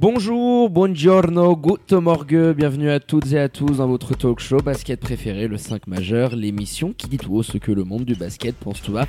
Bonjour, 0.00 0.70
buongiorno, 0.70 1.56
good 1.56 1.92
morgue, 2.00 2.54
bienvenue 2.56 2.88
à 2.88 3.00
toutes 3.00 3.32
et 3.32 3.38
à 3.40 3.48
tous 3.48 3.78
dans 3.78 3.88
votre 3.88 4.16
talk 4.16 4.38
show 4.38 4.58
basket 4.58 5.00
préféré, 5.00 5.48
le 5.48 5.56
5 5.56 5.88
majeur, 5.88 6.36
l'émission 6.36 6.94
qui 6.96 7.08
dit 7.08 7.16
tout 7.16 7.34
haut 7.34 7.42
ce 7.42 7.58
que 7.58 7.72
le 7.72 7.82
monde 7.82 8.04
du 8.04 8.14
basket 8.14 8.54
pense 8.54 8.80
tout 8.80 8.92
bas. 8.92 9.08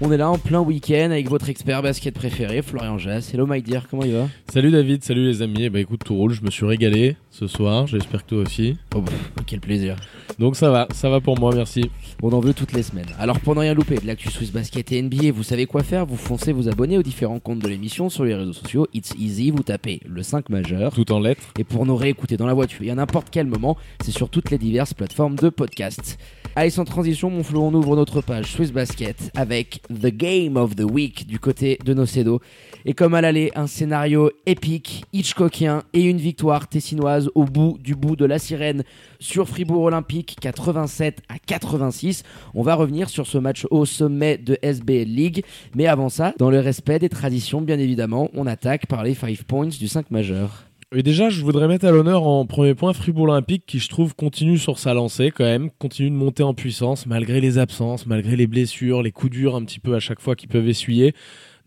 On 0.00 0.12
est 0.12 0.16
là 0.16 0.30
en 0.30 0.38
plein 0.38 0.60
week-end 0.60 1.10
avec 1.10 1.28
votre 1.28 1.48
expert 1.48 1.82
basket 1.82 2.14
préféré, 2.14 2.62
Florian 2.62 2.98
Jass. 2.98 3.34
Hello 3.34 3.48
my 3.48 3.60
dear, 3.60 3.88
comment 3.88 4.04
il 4.04 4.12
va? 4.12 4.28
Salut 4.48 4.70
David, 4.70 5.02
salut 5.02 5.24
les 5.24 5.42
amis. 5.42 5.64
Eh 5.64 5.70
ben 5.70 5.80
écoute, 5.80 6.02
tout 6.04 6.14
roule, 6.14 6.32
je 6.32 6.42
me 6.42 6.52
suis 6.52 6.64
régalé 6.64 7.16
ce 7.30 7.46
soir, 7.46 7.86
j'espère 7.86 8.24
que 8.24 8.30
toi 8.30 8.38
aussi. 8.38 8.76
Oh, 8.94 9.02
pff, 9.02 9.32
quel 9.46 9.60
plaisir. 9.60 9.96
Donc 10.38 10.56
ça 10.56 10.70
va, 10.70 10.88
ça 10.92 11.08
va 11.10 11.20
pour 11.20 11.38
moi, 11.38 11.54
merci. 11.54 11.90
On 12.22 12.32
en 12.32 12.40
veut 12.40 12.54
toutes 12.54 12.72
les 12.72 12.82
semaines. 12.82 13.06
Alors 13.18 13.38
pour 13.40 13.54
ne 13.54 13.60
rien 13.60 13.74
louper 13.74 13.96
de 13.96 14.06
l'actu 14.06 14.30
Swiss 14.30 14.52
Basket 14.52 14.92
et 14.92 15.02
NBA, 15.02 15.32
vous 15.32 15.42
savez 15.42 15.66
quoi 15.66 15.82
faire? 15.82 16.06
Vous 16.06 16.16
foncez 16.16 16.52
vous 16.52 16.68
abonner 16.68 16.98
aux 16.98 17.02
différents 17.02 17.38
comptes 17.38 17.60
de 17.60 17.68
l'émission 17.68 18.08
sur 18.08 18.24
les 18.24 18.34
réseaux 18.34 18.52
sociaux. 18.52 18.86
It's 18.94 19.14
easy, 19.18 19.50
vous 19.50 19.62
tapez 19.62 20.00
le 20.06 20.22
5 20.22 20.48
majeur. 20.48 20.92
Tout 20.92 21.10
en 21.12 21.20
lettres. 21.20 21.42
Et 21.58 21.64
pour 21.64 21.86
nous 21.86 21.96
réécouter 21.96 22.36
dans 22.36 22.46
la 22.46 22.54
voiture 22.54 22.82
et 22.82 22.90
à 22.90 22.94
n'importe 22.94 23.28
quel 23.30 23.46
moment, 23.46 23.76
c'est 24.02 24.12
sur 24.12 24.30
toutes 24.30 24.50
les 24.50 24.58
diverses 24.58 24.94
plateformes 24.94 25.36
de 25.36 25.48
podcast. 25.48 26.18
Allez, 26.56 26.70
sans 26.70 26.84
transition, 26.84 27.30
mon 27.30 27.42
flou, 27.42 27.60
on 27.60 27.74
ouvre 27.74 27.94
notre 27.94 28.20
page 28.20 28.52
Swiss 28.52 28.72
Basket 28.72 29.30
avec 29.36 29.82
The 29.88 30.08
Game 30.08 30.56
of 30.56 30.74
the 30.74 30.82
Week 30.82 31.26
du 31.26 31.38
côté 31.38 31.78
de 31.84 31.94
Nocedo. 31.94 32.40
Et 32.84 32.94
comme 32.94 33.14
à 33.14 33.20
l'aller, 33.20 33.52
un 33.54 33.66
scénario 33.66 34.30
épique, 34.46 35.04
Hitchcockien 35.12 35.82
et 35.92 36.02
une 36.02 36.18
victoire 36.18 36.68
tessinoise 36.68 37.17
au 37.34 37.44
bout 37.44 37.78
du 37.80 37.94
bout 37.94 38.16
de 38.16 38.24
la 38.24 38.38
sirène 38.38 38.84
sur 39.20 39.48
Fribourg 39.48 39.82
Olympique 39.82 40.36
87 40.40 41.22
à 41.28 41.38
86. 41.38 42.22
On 42.54 42.62
va 42.62 42.74
revenir 42.74 43.08
sur 43.08 43.26
ce 43.26 43.38
match 43.38 43.66
au 43.70 43.84
sommet 43.84 44.38
de 44.38 44.58
SBL 44.62 45.08
League. 45.08 45.44
Mais 45.74 45.86
avant 45.86 46.08
ça, 46.08 46.34
dans 46.38 46.50
le 46.50 46.60
respect 46.60 46.98
des 46.98 47.08
traditions, 47.08 47.60
bien 47.60 47.78
évidemment, 47.78 48.30
on 48.34 48.46
attaque 48.46 48.86
par 48.86 49.02
les 49.02 49.14
5 49.14 49.42
points 49.44 49.66
du 49.66 49.88
5 49.88 50.10
majeur. 50.10 50.68
Et 50.96 51.02
déjà, 51.02 51.28
je 51.28 51.42
voudrais 51.42 51.68
mettre 51.68 51.84
à 51.84 51.90
l'honneur 51.90 52.26
en 52.26 52.46
premier 52.46 52.74
point 52.74 52.94
Fribourg 52.94 53.24
Olympique 53.24 53.64
qui, 53.66 53.78
je 53.78 53.90
trouve, 53.90 54.14
continue 54.14 54.56
sur 54.56 54.78
sa 54.78 54.94
lancée 54.94 55.30
quand 55.30 55.44
même, 55.44 55.68
continue 55.78 56.08
de 56.08 56.14
monter 56.14 56.42
en 56.42 56.54
puissance 56.54 57.04
malgré 57.04 57.42
les 57.42 57.58
absences, 57.58 58.06
malgré 58.06 58.36
les 58.36 58.46
blessures, 58.46 59.02
les 59.02 59.12
coups 59.12 59.32
durs 59.32 59.54
un 59.54 59.64
petit 59.64 59.80
peu 59.80 59.94
à 59.94 60.00
chaque 60.00 60.18
fois 60.18 60.34
qu'ils 60.34 60.48
peuvent 60.48 60.66
essuyer. 60.66 61.14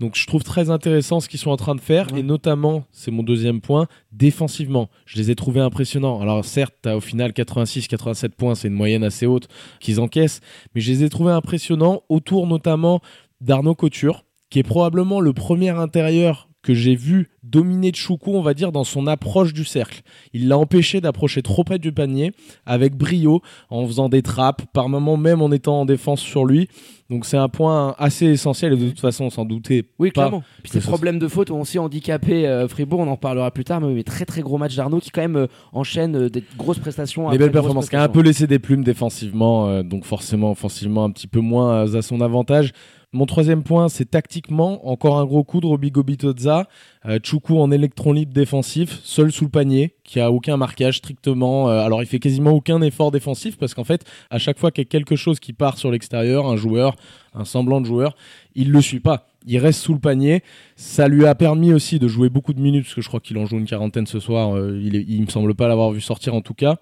Donc 0.01 0.15
je 0.15 0.25
trouve 0.25 0.43
très 0.43 0.71
intéressant 0.71 1.19
ce 1.19 1.29
qu'ils 1.29 1.39
sont 1.39 1.51
en 1.51 1.57
train 1.57 1.75
de 1.75 1.79
faire 1.79 2.11
Ouais. 2.11 2.21
et 2.21 2.23
notamment, 2.23 2.85
c'est 2.91 3.11
mon 3.11 3.21
deuxième 3.21 3.61
point, 3.61 3.85
défensivement. 4.11 4.89
Je 5.05 5.17
les 5.19 5.29
ai 5.29 5.35
trouvés 5.35 5.61
impressionnants. 5.61 6.19
Alors 6.19 6.43
certes, 6.43 6.73
t'as 6.81 6.95
au 6.95 6.99
final 6.99 7.31
86-87 7.31 8.29
points, 8.29 8.55
c'est 8.55 8.67
une 8.67 8.73
moyenne 8.73 9.03
assez 9.03 9.27
haute 9.27 9.47
qu'ils 9.79 9.99
encaissent, 9.99 10.41
mais 10.73 10.81
je 10.81 10.91
les 10.91 11.03
ai 11.03 11.09
trouvés 11.09 11.31
impressionnants 11.31 12.01
autour 12.09 12.47
notamment 12.47 12.99
d'Arnaud 13.41 13.75
Couture, 13.75 14.25
qui 14.49 14.57
est 14.57 14.63
probablement 14.63 15.21
le 15.21 15.33
premier 15.33 15.69
intérieur 15.69 16.49
que 16.63 16.73
j'ai 16.73 16.95
vu 16.95 17.29
dominer 17.43 17.91
Choukou, 17.93 18.31
on 18.35 18.41
va 18.41 18.53
dire, 18.53 18.71
dans 18.71 18.83
son 18.83 19.07
approche 19.07 19.51
du 19.53 19.65
cercle. 19.65 20.01
Il 20.33 20.47
l'a 20.47 20.57
empêché 20.59 21.01
d'approcher 21.01 21.41
trop 21.41 21.63
près 21.63 21.79
du 21.79 21.91
panier 21.91 22.33
avec 22.67 22.95
brio, 22.95 23.41
en 23.71 23.85
faisant 23.87 24.09
des 24.09 24.21
trappes, 24.21 24.63
par 24.73 24.87
moments 24.87 25.17
même 25.17 25.41
en 25.41 25.51
étant 25.51 25.81
en 25.81 25.85
défense 25.85 26.21
sur 26.21 26.45
lui. 26.45 26.67
Donc 27.09 27.25
c'est 27.25 27.35
un 27.37 27.49
point 27.49 27.93
assez 27.97 28.27
essentiel 28.27 28.73
et 28.73 28.77
de 28.77 28.89
toute 28.89 28.99
façon, 28.99 29.25
on 29.25 29.29
s'en 29.31 29.43
doutait 29.43 29.83
Oui, 29.99 30.11
pas. 30.11 30.21
clairement. 30.27 30.43
Puis 30.63 30.71
ces 30.71 30.79
ce- 30.81 30.87
problèmes 30.87 31.19
de 31.19 31.27
faute 31.27 31.51
ont 31.51 31.59
aussi 31.61 31.77
handicapé 31.79 32.47
euh, 32.47 32.67
Fribourg, 32.69 32.99
on 33.01 33.07
en 33.07 33.15
reparlera 33.15 33.51
plus 33.51 33.65
tard, 33.65 33.81
mais, 33.81 33.93
mais 33.93 34.03
très 34.03 34.23
très 34.25 34.41
gros 34.41 34.57
match 34.57 34.75
d'Arnaud 34.75 34.99
qui 34.99 35.09
quand 35.09 35.21
même 35.21 35.35
euh, 35.35 35.47
enchaîne 35.73 36.15
euh, 36.15 36.29
des 36.29 36.43
grosses 36.57 36.79
prestations. 36.79 37.25
Après 37.27 37.37
belles 37.39 37.51
performances, 37.51 37.89
qui 37.89 37.95
a 37.97 38.03
un 38.03 38.07
peu 38.07 38.21
laissé 38.21 38.47
des 38.47 38.59
plumes 38.59 38.83
défensivement, 38.83 39.83
donc 39.83 40.05
forcément 40.05 40.51
offensivement 40.51 41.03
un 41.03 41.09
petit 41.11 41.27
peu 41.27 41.39
moins 41.41 41.93
à 41.95 42.01
son 42.01 42.21
avantage. 42.21 42.71
Mon 43.13 43.25
troisième 43.25 43.61
point, 43.63 43.89
c'est 43.89 44.09
tactiquement, 44.09 44.87
encore 44.87 45.19
un 45.19 45.25
gros 45.25 45.43
coup 45.43 45.59
de 45.59 45.65
Roby 45.65 45.91
Gobitoza. 45.91 46.69
Euh, 47.05 47.19
Choukou 47.21 47.59
en 47.59 47.69
électron 47.69 48.13
libre 48.13 48.31
défensif, 48.31 49.01
seul 49.03 49.33
sous 49.33 49.43
le 49.43 49.49
panier, 49.49 49.95
qui 50.05 50.21
a 50.21 50.31
aucun 50.31 50.55
marquage 50.55 50.99
strictement. 50.99 51.69
euh, 51.69 51.81
alors 51.81 52.01
il 52.01 52.05
fait 52.05 52.19
quasiment 52.19 52.51
aucun 52.51 52.81
effort 52.81 53.11
défensif 53.11 53.57
parce 53.57 53.73
qu'en 53.73 53.83
fait, 53.83 54.05
à 54.29 54.37
chaque 54.37 54.57
fois 54.57 54.71
qu'il 54.71 54.85
y 54.85 54.87
a 54.87 54.89
quelque 54.89 55.17
chose 55.17 55.41
qui 55.41 55.51
part 55.51 55.77
sur 55.77 55.91
l'extérieur, 55.91 56.45
un 56.47 56.55
joueur, 56.55 56.95
un 57.35 57.43
semblant 57.43 57.81
de 57.81 57.85
joueur, 57.85 58.15
il 58.55 58.71
le 58.71 58.79
suit 58.81 59.01
pas. 59.01 59.27
Il 59.45 59.57
reste 59.57 59.81
sous 59.81 59.93
le 59.93 59.99
panier. 59.99 60.41
Ça 60.77 61.09
lui 61.09 61.25
a 61.25 61.35
permis 61.35 61.73
aussi 61.73 61.99
de 61.99 62.07
jouer 62.07 62.29
beaucoup 62.29 62.53
de 62.53 62.61
minutes, 62.61 62.83
parce 62.85 62.95
que 62.95 63.01
je 63.01 63.09
crois 63.09 63.19
qu'il 63.19 63.37
en 63.39 63.45
joue 63.45 63.57
une 63.57 63.65
quarantaine 63.65 64.07
ce 64.07 64.21
soir. 64.21 64.55
euh, 64.55 64.79
il, 64.81 64.95
est- 64.95 65.05
il 65.05 65.21
me 65.21 65.27
semble 65.29 65.53
pas 65.53 65.67
l'avoir 65.67 65.91
vu 65.91 65.99
sortir 65.99 66.33
en 66.33 66.41
tout 66.41 66.53
cas. 66.53 66.77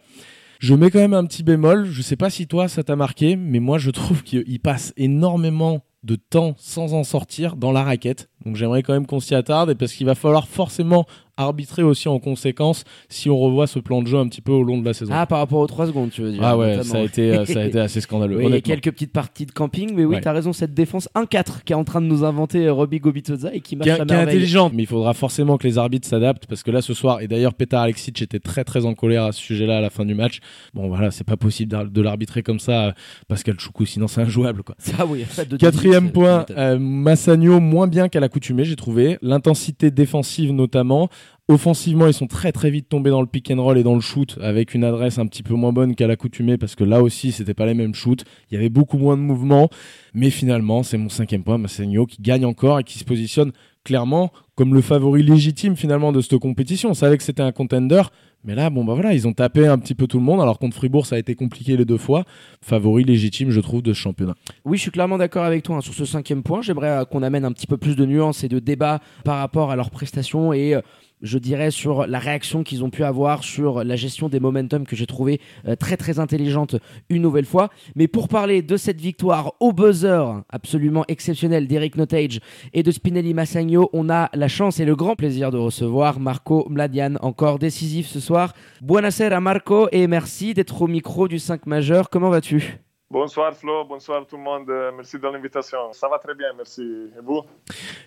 Je 0.59 0.75
mets 0.75 0.91
quand 0.91 0.99
même 0.99 1.13
un 1.13 1.23
petit 1.23 1.41
bémol. 1.41 1.85
Je 1.85 2.01
sais 2.01 2.17
pas 2.17 2.29
si 2.29 2.45
toi 2.45 2.67
ça 2.67 2.83
t'a 2.83 2.97
marqué, 2.97 3.37
mais 3.37 3.61
moi 3.61 3.77
je 3.77 3.91
trouve 3.91 4.23
qu'il 4.23 4.59
passe 4.59 4.93
énormément 4.97 5.85
de 6.03 6.15
temps 6.15 6.53
sans 6.57 6.93
en 6.93 7.05
sortir 7.05 7.55
dans 7.55 7.71
la 7.71 7.81
raquette. 7.81 8.29
Donc 8.45 8.57
j'aimerais 8.57 8.83
quand 8.83 8.91
même 8.91 9.05
qu'on 9.05 9.21
s'y 9.21 9.35
attarde 9.35 9.73
parce 9.75 9.93
qu'il 9.93 10.05
va 10.05 10.15
falloir 10.15 10.49
forcément 10.49 11.05
arbitrer 11.39 11.83
aussi 11.83 12.07
en 12.07 12.19
conséquence 12.19 12.83
si 13.09 13.29
on 13.29 13.38
revoit 13.38 13.67
ce 13.67 13.79
plan 13.79 14.01
de 14.01 14.07
jeu 14.07 14.17
un 14.17 14.27
petit 14.27 14.41
peu 14.41 14.51
au 14.51 14.63
long 14.63 14.77
de 14.77 14.85
la 14.85 14.94
saison. 14.94 15.13
Ah, 15.16 15.25
par 15.25 15.39
rapport 15.39 15.59
aux 15.59 15.67
3 15.67 15.88
secondes, 15.88 16.09
tu 16.11 16.22
veux 16.22 16.31
dire. 16.31 16.41
Ah 16.44 16.57
ouais, 16.57 16.77
notamment. 16.77 16.83
ça 16.94 16.97
a 17.00 17.01
été, 17.01 17.31
euh, 17.38 17.45
ça 17.45 17.61
a 17.61 17.66
été 17.66 17.79
assez 17.79 18.01
scandaleux. 18.01 18.38
Oui, 18.38 18.45
il 18.47 18.51
y 18.51 18.55
a 18.55 18.61
quelques 18.61 18.91
petites 18.91 19.11
parties 19.13 19.45
de 19.45 19.51
camping, 19.51 19.91
mais 19.95 20.05
oui, 20.05 20.16
Ouais. 20.16 20.22
t'as 20.22 20.33
raison, 20.33 20.53
cette 20.53 20.73
défense 20.73 21.07
1-4 21.16 21.63
qui 21.63 21.73
est 21.73 21.75
en 21.75 21.83
train 21.83 22.01
de 22.01 22.07
nous 22.07 22.23
inventer 22.23 22.69
Robbie 22.69 23.00
Gobitoza 23.00 23.53
et 23.53 23.61
qui 23.61 23.75
marche 23.75 23.89
qui, 23.89 23.95
qui 24.05 24.13
est 24.13 24.16
intelligente, 24.16 24.73
mais 24.75 24.83
il 24.83 24.88
faudra 24.88 25.13
forcément 25.13 25.57
que 25.57 25.66
les 25.67 25.77
arbitres 25.77 26.07
s'adaptent 26.07 26.45
parce 26.47 26.63
que 26.63 26.72
là 26.72 26.81
ce 26.81 26.94
soir, 26.94 27.22
et 27.22 27.27
d'ailleurs 27.27 27.53
Petar 27.53 27.81
Alexic 27.83 28.21
était 28.21 28.39
très 28.39 28.63
très 28.63 28.85
en 28.85 28.94
colère 28.94 29.23
à 29.23 29.31
ce 29.31 29.39
sujet-là 29.41 29.77
à 29.77 29.81
la 29.81 29.89
fin 29.89 30.06
du 30.06 30.16
match. 30.16 30.39
Bon 30.73 30.88
voilà, 30.88 31.11
c'est 31.11 31.23
pas 31.23 31.38
possible 31.38 31.91
de 31.91 32.01
l'arbitrer 32.01 32.44
comme 32.44 32.59
ça, 32.59 32.88
euh, 32.88 32.91
Pascal 33.27 33.59
Choukou, 33.59 33.85
sinon 33.85 34.07
c'est 34.07 34.21
injouable 34.21 34.63
quoi. 34.63 34.75
Ça, 34.79 35.06
oui, 35.06 35.25
de 35.50 35.57
Quatrième 35.57 36.11
point, 36.11 36.45
euh, 36.57 36.77
Massagno 36.79 37.59
moins 37.59 37.88
bien 37.88 38.09
qu'à 38.09 38.19
l'accoutumée, 38.19 38.63
j'ai 38.66 38.75
trouvé. 38.75 39.17
L'intensité 39.21 39.91
défensive 39.91 40.51
notamment. 40.51 41.09
Offensivement, 41.47 42.06
ils 42.06 42.13
sont 42.13 42.28
très 42.28 42.51
très 42.51 42.69
vite 42.69 42.90
tombés 42.90 43.09
dans 43.09 43.22
le 43.22 43.28
pick 43.28 43.50
and 43.50 43.62
roll 43.62 43.79
et 43.79 43.84
dans 43.84 43.95
le 43.95 44.01
shoot 44.01 44.38
avec 44.40 44.75
une 44.75 44.84
adresse 44.84 45.17
un 45.17 45.25
petit 45.25 45.41
peu 45.41 45.56
moins 45.56 45.73
bonne 45.73 45.95
qu'à 45.95 46.06
l'accoutumée 46.06 46.59
parce 46.59 46.75
que 46.75 46.84
là 46.84 47.01
aussi 47.01 47.31
c'était 47.31 47.56
pas 47.56 47.66
les 47.66 47.73
mêmes 47.73 47.95
shoots. 47.95 48.23
Il 48.51 48.53
y 48.53 48.57
avait 48.57 48.69
beaucoup 48.69 49.00
moins 49.00 49.17
de 49.17 49.22
mouvements. 49.22 49.68
Mais 50.13 50.29
finalement, 50.29 50.84
c'est 50.84 51.00
mon 51.00 51.09
cinquième 51.09 51.44
point, 51.44 51.57
Massagno 51.57 52.06
qui 52.06 52.22
gagne 52.22 52.45
encore 52.45 52.79
et 52.79 52.84
qui 52.84 53.00
se 53.00 53.03
positionne 53.03 53.51
clairement 53.84 54.31
comme 54.56 54.75
le 54.75 54.81
favori 54.81 55.23
légitime 55.23 55.75
finalement 55.75 56.12
de 56.12 56.22
cette 56.22 56.38
compétition. 56.38 56.89
On 56.89 56.94
savait 56.94 57.18
que 57.18 57.23
c'était 57.23 57.41
un 57.41 57.51
contender. 57.51 58.03
Mais 58.45 58.56
là, 58.56 58.69
bon 58.69 58.85
bah 58.85 58.94
voilà, 58.94 59.13
ils 59.13 59.28
ont 59.28 59.34
tapé 59.34 59.68
un 59.68 59.78
petit 59.78 59.95
peu 59.95 60.07
tout 60.07 60.18
le 60.18 60.23
monde. 60.23 60.41
Alors 60.41 60.59
contre 60.59 60.75
Fribourg, 60.75 61.06
ça 61.06 61.16
a 61.16 61.19
été 61.19 61.35
compliqué 61.35 61.75
les 61.75 61.84
deux 61.84 61.97
fois. 61.97 62.23
Favori 62.62 63.03
légitime, 63.03 63.51
je 63.51 63.59
trouve, 63.59 63.81
de 63.81 63.91
ce 63.91 64.00
championnat. 64.00 64.35
Oui, 64.63 64.78
je 64.78 64.84
suis 64.84 64.91
clairement 64.91 65.18
d'accord 65.18 65.44
avec 65.44 65.63
toi 65.63 65.78
hein, 65.78 65.81
sur 65.81 65.94
ce 65.94 66.06
cinquième 66.06 66.44
point. 66.44 66.62
J'aimerais 66.62 66.89
euh, 66.89 67.06
qu'on 67.06 67.22
amène 67.23 67.44
un 67.44 67.51
petit 67.51 67.68
peu 67.68 67.78
plus 67.78 67.95
de 67.95 68.06
nuances 68.06 68.44
et 68.44 68.50
de 68.50 68.59
débat 68.59 69.00
par 69.25 69.39
rapport 69.39 69.72
à 69.72 69.75
leurs 69.75 69.89
prestations 69.89 70.53
et 70.53 70.75
euh, 70.75 70.81
je 71.22 71.38
dirais 71.38 71.72
sur 71.72 72.07
la 72.07 72.19
réaction 72.19 72.63
qu'ils 72.63 72.84
ont 72.84 72.90
pu 72.90 73.03
avoir 73.03 73.44
sur 73.44 73.84
la 73.84 73.96
gestion 73.96 74.30
des 74.30 74.40
momentum 74.40 74.85
que 74.85 74.96
j'ai 74.96 75.06
trouvé 75.06 75.41
euh, 75.68 75.75
très 75.75 75.97
très 75.97 76.19
intelligente 76.19 76.75
une 77.09 77.22
nouvelle 77.22 77.46
fois. 77.46 77.69
Mais 77.96 78.07
pour 78.07 78.28
parler 78.28 78.62
de 78.62 78.78
cette 78.78 79.02
victoire 79.02 79.53
au 79.59 79.74
buzzer 79.74 80.41
absolument 80.50 81.03
exceptionnelle 81.07 81.68
d'Eric 81.68 81.96
Notage 81.97 82.40
et 82.74 82.84
de 82.84 82.91
Spinelli 82.91 83.34
Massagno, 83.34 83.90
on 83.94 84.09
a 84.09 84.30
la 84.34 84.47
chance 84.47 84.80
et 84.80 84.85
le 84.85 84.96
grand 84.96 85.16
plaisir 85.16 85.52
de 85.52 85.57
recevoir 85.57 86.19
Marco 86.19 86.68
Mladian, 86.69 87.16
encore 87.22 87.59
décisif 87.59 88.07
ce 88.07 88.19
soir. 88.19 88.54
Buonasera 88.81 89.39
Marco 89.39 89.88
et 89.92 90.07
merci 90.07 90.54
d'être 90.54 90.81
au 90.81 90.88
micro 90.88 91.27
du 91.27 91.39
5 91.39 91.65
majeur. 91.65 92.10
Comment 92.10 92.30
vas-tu? 92.30 92.80
Bonsoir 93.12 93.56
Flo, 93.56 93.86
bonsoir 93.86 94.24
tout 94.27 94.38
le 94.38 94.44
monde. 94.44 94.69
Euh, 94.69 94.92
Merci 94.95 95.18
de 95.18 95.27
l'invitation. 95.27 95.80
Ça 95.94 96.07
va 96.07 96.19
très 96.19 96.36
bien, 96.36 96.50
merci. 96.56 96.83
Et 96.83 97.22
vous? 97.24 97.42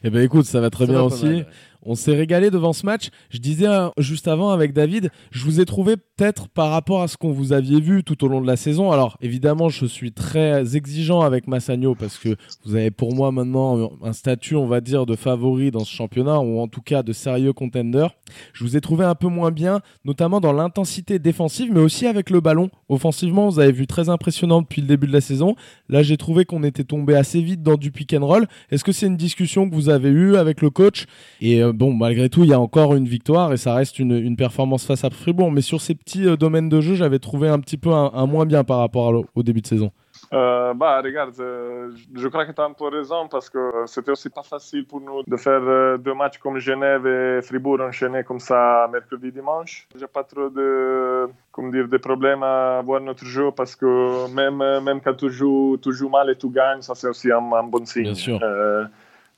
Eh 0.04 0.10
ben 0.10 0.22
écoute, 0.22 0.44
ça 0.44 0.60
va 0.60 0.70
très 0.70 0.86
Ça 0.86 0.92
bien 0.92 1.00
va 1.00 1.06
aussi. 1.06 1.24
mal, 1.24 1.34
ouais. 1.34 1.46
On 1.84 1.94
s'est 1.94 2.14
régalé 2.14 2.50
devant 2.50 2.72
ce 2.72 2.86
match. 2.86 3.08
Je 3.30 3.38
disais 3.38 3.66
euh, 3.66 3.88
juste 3.98 4.28
avant 4.28 4.50
avec 4.50 4.72
David, 4.72 5.10
je 5.30 5.44
vous 5.44 5.60
ai 5.60 5.64
trouvé 5.64 5.96
peut-être 5.96 6.48
par 6.48 6.70
rapport 6.70 7.02
à 7.02 7.08
ce 7.08 7.16
qu'on 7.16 7.32
vous 7.32 7.52
aviez 7.52 7.80
vu 7.80 8.04
tout 8.04 8.24
au 8.24 8.28
long 8.28 8.40
de 8.40 8.46
la 8.46 8.56
saison. 8.56 8.92
Alors 8.92 9.16
évidemment, 9.20 9.68
je 9.68 9.86
suis 9.86 10.12
très 10.12 10.76
exigeant 10.76 11.20
avec 11.20 11.48
Massagno 11.48 11.94
parce 11.94 12.18
que 12.18 12.36
vous 12.64 12.76
avez 12.76 12.90
pour 12.90 13.14
moi 13.14 13.32
maintenant 13.32 13.90
un 14.02 14.12
statut, 14.12 14.54
on 14.54 14.66
va 14.66 14.80
dire, 14.80 15.06
de 15.06 15.16
favori 15.16 15.70
dans 15.70 15.84
ce 15.84 15.92
championnat 15.92 16.38
ou 16.40 16.60
en 16.60 16.68
tout 16.68 16.82
cas 16.82 17.02
de 17.02 17.12
sérieux 17.12 17.52
contender. 17.52 18.06
Je 18.52 18.64
vous 18.64 18.76
ai 18.76 18.80
trouvé 18.80 19.04
un 19.04 19.14
peu 19.14 19.28
moins 19.28 19.50
bien, 19.50 19.80
notamment 20.04 20.40
dans 20.40 20.52
l'intensité 20.52 21.18
défensive, 21.18 21.70
mais 21.72 21.80
aussi 21.80 22.06
avec 22.06 22.30
le 22.30 22.40
ballon. 22.40 22.70
Offensivement, 22.88 23.48
vous 23.48 23.58
avez 23.58 23.72
vu 23.72 23.86
très 23.86 24.08
impressionnant 24.08 24.62
depuis 24.62 24.80
le 24.80 24.86
début 24.86 25.06
de 25.06 25.12
la 25.12 25.20
saison. 25.20 25.56
Là, 25.88 26.02
j'ai 26.02 26.16
trouvé 26.16 26.44
qu'on 26.44 26.62
était 26.62 26.84
tombé 26.84 27.14
assez 27.14 27.40
vite 27.40 27.62
dans 27.62 27.76
du 27.76 27.90
pick 27.90 28.14
and 28.14 28.26
roll. 28.26 28.46
Est-ce 28.70 28.84
que 28.84 28.92
c'est 28.92 29.06
une 29.06 29.16
discussion 29.16 29.68
que 29.68 29.74
vous 29.74 29.88
avez 29.88 30.10
eue 30.10 30.36
avec 30.36 30.60
le 30.62 30.70
coach? 30.70 31.06
Et 31.40 31.62
euh, 31.62 31.71
bon, 31.72 31.92
malgré 31.92 32.28
tout, 32.28 32.44
il 32.44 32.50
y 32.50 32.54
a 32.54 32.60
encore 32.60 32.94
une 32.94 33.06
victoire 33.06 33.52
et 33.52 33.56
ça 33.56 33.74
reste 33.74 33.98
une, 33.98 34.12
une 34.12 34.36
performance 34.36 34.86
face 34.86 35.04
à 35.04 35.10
Fribourg. 35.10 35.50
Mais 35.52 35.60
sur 35.60 35.80
ces 35.80 35.94
petits 35.94 36.26
euh, 36.26 36.36
domaines 36.36 36.68
de 36.68 36.80
jeu, 36.80 36.94
j'avais 36.94 37.18
trouvé 37.18 37.48
un 37.48 37.58
petit 37.60 37.76
peu 37.76 37.90
un, 37.92 38.26
moins 38.26 38.46
bien 38.46 38.64
par 38.64 38.78
rapport 38.78 39.24
au 39.34 39.42
début 39.42 39.60
de 39.60 39.66
saison. 39.66 39.90
Euh, 40.32 40.72
bah, 40.72 41.00
regarde, 41.02 41.38
euh, 41.40 41.90
je 42.14 42.28
crois 42.28 42.46
que 42.46 42.52
tu 42.52 42.60
as 42.60 42.64
un 42.64 42.72
peu 42.72 42.88
raison 42.88 43.28
parce 43.28 43.50
que 43.50 43.84
c'était 43.86 44.12
aussi 44.12 44.30
pas 44.30 44.42
facile 44.42 44.86
pour 44.86 45.00
nous 45.00 45.22
de 45.26 45.36
faire 45.36 45.60
euh, 45.62 45.98
deux 45.98 46.14
matchs 46.14 46.38
comme 46.38 46.58
Genève 46.58 47.06
et 47.06 47.42
Fribourg 47.42 47.80
enchaînés 47.80 48.24
comme 48.24 48.40
ça 48.40 48.88
mercredi 48.90 49.30
dimanche. 49.30 49.86
J'ai 49.98 50.06
pas 50.06 50.24
trop 50.24 50.48
de, 50.48 51.28
comme 51.50 51.70
dire, 51.70 51.86
de 51.86 51.96
problèmes 51.98 52.42
à 52.42 52.80
voir 52.82 53.00
notre 53.02 53.24
jeu 53.26 53.50
parce 53.54 53.76
que 53.76 54.32
même, 54.32 54.62
même 54.82 55.00
quand 55.02 55.14
tu 55.14 55.28
joues, 55.28 55.78
tu 55.82 55.92
joues 55.92 56.08
mal 56.08 56.30
et 56.30 56.36
tu 56.36 56.48
gagnes, 56.48 56.80
ça 56.80 56.94
c'est 56.94 57.08
aussi 57.08 57.30
un, 57.30 57.52
un, 57.52 57.64
bon 57.64 57.84
signe. 57.84 58.04
Bien 58.04 58.14
sûr. 58.14 58.40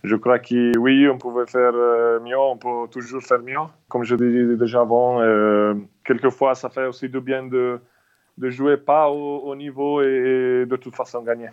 Je 0.04 0.16
crois 0.16 0.38
que 0.38 0.78
oui, 0.78 1.08
on 1.08 1.18
pouvait 1.18 1.46
faire 1.46 1.72
mieux, 2.22 2.38
on 2.38 2.56
peut 2.56 2.88
toujours 2.90 3.22
faire 3.22 3.40
mieux. 3.40 3.56
Comme 3.88 4.04
je 4.04 4.14
disais 4.14 4.56
déjà 4.56 4.82
avant, 4.82 5.20
quelquefois 6.04 6.54
ça 6.54 6.68
fait 6.68 6.86
aussi 6.86 7.08
du 7.08 7.20
bien 7.20 7.44
de 7.44 7.80
de 8.38 8.50
jouer 8.50 8.76
pas 8.76 9.08
au, 9.10 9.54
niveau 9.54 10.02
et, 10.02 10.66
de 10.66 10.76
toute 10.76 10.94
façon 10.96 11.22
gagner. 11.22 11.48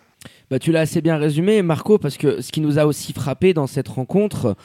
Bah, 0.50 0.60
tu 0.60 0.72
l'as 0.72 0.82
assez 0.82 1.02
bien 1.02 1.18
résumé, 1.18 1.62
Marco, 1.62 1.98
parce 1.98 2.18
que 2.18 2.42
ce 2.42 2.52
qui 2.52 2.62
nous 2.62 2.80
a 2.80 2.86
aussi 2.86 3.14
frappé 3.14 3.54
dans 3.54 3.68
cette 3.68 3.88
rencontre, 3.88 4.56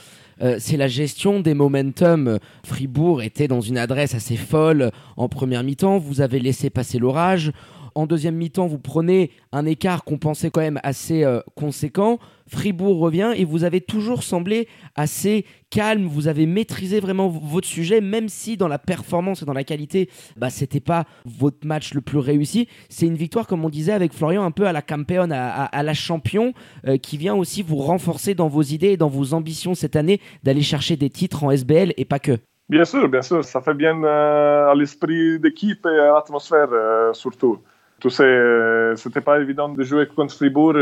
euh, 0.41 0.57
c'est 0.59 0.77
la 0.77 0.89
gestion 0.89 1.41
des 1.41 1.55
momentum. 1.55 2.39
Fribourg 2.65 3.23
était 3.23 3.49
dans 3.49 3.61
une 3.61 3.79
adresse 3.79 4.15
assez 4.15 4.37
folle 4.37 4.91
en 5.17 5.29
première 5.29 5.63
mi-temps. 5.63 5.99
Vous 5.99 6.21
avez 6.21 6.39
laissé 6.39 6.71
passer 6.71 6.99
l'orage. 6.99 7.53
En 7.97 8.05
deuxième 8.07 8.35
mi-temps, 8.35 8.67
vous 8.67 8.79
prenez 8.79 9.31
un 9.53 9.65
écart 9.65 10.05
qu'on 10.05 10.19
pensait 10.19 10.51
quand 10.51 10.61
même 10.61 10.79
assez 10.83 11.25
euh, 11.25 11.41
conséquent. 11.55 12.19
Fribourg 12.47 12.99
revient 12.99 13.33
et 13.35 13.47
vous 13.47 13.65
avez 13.65 13.81
toujours 13.81 14.23
semblé 14.23 14.69
assez 14.97 15.47
calme, 15.71 16.05
vous 16.05 16.29
avez 16.29 16.45
maîtrisé 16.45 17.01
vraiment 17.01 17.29
votre 17.29 17.67
sujet, 17.67 18.03
même 18.03 18.29
si 18.29 18.59
dans 18.59 18.69
la 18.69 18.79
performance 18.79 19.41
et 19.41 19.47
dans 19.47 19.55
la 19.55 19.65
qualité, 19.65 20.11
bah, 20.37 20.51
c'était 20.51 20.81
pas 20.81 21.07
votre 21.25 21.67
match 21.67 21.95
le 21.95 22.03
plus 22.03 22.19
réussi. 22.19 22.69
C'est 22.91 23.07
une 23.07 23.17
victoire, 23.17 23.47
comme 23.47 23.65
on 23.65 23.71
disait 23.71 23.93
avec 23.93 24.13
Florian, 24.13 24.45
un 24.45 24.51
peu 24.51 24.67
à 24.67 24.73
la 24.75 24.83
campeon, 24.83 25.31
à, 25.31 25.83
la 25.83 25.95
champion, 25.95 26.53
euh, 26.87 26.99
qui 26.99 27.17
vient 27.17 27.35
aussi 27.35 27.63
vous 27.63 27.77
renforcer 27.77 28.35
dans 28.35 28.49
vos 28.49 28.63
idées 28.63 28.89
et 28.89 28.97
dans 28.99 29.09
vos 29.09 29.33
ambitions 29.33 29.75
cette 29.75 29.97
année 29.97 30.21
d'aller 30.43 30.61
chercher 30.61 30.97
des 30.97 31.09
titres 31.09 31.45
en 31.45 31.51
SBL 31.51 31.95
et 31.97 32.05
pas 32.05 32.19
que. 32.19 32.37
Bien 32.69 32.85
sûr, 32.85 33.09
bien 33.09 33.23
sûr, 33.23 33.43
ça 33.43 33.63
fait 33.63 33.75
bien 33.75 34.05
euh, 34.05 34.71
à 34.71 34.75
l'esprit 34.75 35.41
d'équipe 35.41 35.87
et 35.87 35.99
à 35.99 36.13
l'atmosphère 36.13 36.69
surtout. 37.15 37.59
Tu 38.01 38.11
sais, 38.11 38.93
c'était 38.97 39.23
pas 39.23 39.41
évident 39.41 39.71
de 39.71 39.83
jouer 39.83 40.07
contre 40.07 40.35
Fribourg. 40.35 40.75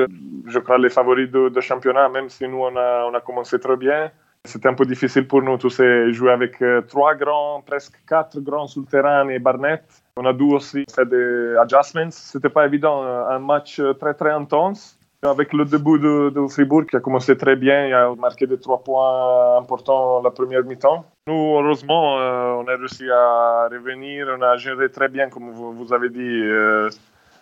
Je 0.46 0.58
crois 0.58 0.78
les 0.78 0.90
favoris 0.90 1.31
de, 1.31 1.61
championnat, 1.61 2.08
même 2.08 2.28
si 2.28 2.46
nous 2.49 2.58
on 2.58 2.76
a, 2.76 3.20
commencé 3.25 3.58
très 3.58 3.76
bien. 3.76 4.11
C'était 4.44 4.69
un 4.69 4.75
peu 4.75 4.84
difficile 4.84 5.26
pour 5.26 5.40
nous, 5.40 5.56
tu 5.56 5.70
sais, 5.70 6.12
jouer 6.12 6.31
avec 6.31 6.61
euh, 6.61 6.82
trois 6.82 7.14
grands, 7.14 7.62
presque 7.62 7.94
quatre 8.06 8.38
grands 8.40 8.66
sur 8.66 8.84
et 9.31 9.38
Barnett. 9.38 9.82
On 10.16 10.26
a 10.26 10.34
dû 10.34 10.44
aussi 10.44 10.84
faire 10.94 11.06
des 11.06 11.56
adjustments. 11.56 12.11
C'était 12.11 12.50
pas 12.50 12.66
évident, 12.66 13.02
un 13.02 13.38
match 13.38 13.81
très 13.99 14.12
très 14.12 14.32
intense. 14.32 14.99
Avec 15.25 15.55
le 15.55 15.65
début 15.65 15.99
de, 15.99 16.29
de, 16.29 16.47
Fribourg 16.49 16.85
qui 16.87 16.97
a 16.97 17.00
commencé 17.00 17.35
très 17.35 17.56
bien, 17.56 17.87
il 17.87 17.94
a 17.94 18.15
marqué 18.15 18.47
des 18.47 18.59
trois 18.59 18.85
points 18.85 19.56
importants 19.56 20.23
la 20.23 20.31
première 20.31 20.62
mi-temps. 20.65 21.06
Nous, 21.26 21.56
heureusement, 21.59 22.19
euh, 22.19 22.53
on 22.61 22.69
a 22.69 22.76
réussi 22.76 23.11
à 23.11 23.69
revenir, 23.73 24.26
on 24.38 24.43
a 24.43 24.56
géré 24.59 24.91
très 24.91 25.09
bien, 25.09 25.31
comme 25.31 25.50
vous, 25.50 25.93
avez 25.94 26.11
dit, 26.11 26.21
euh, 26.21 26.91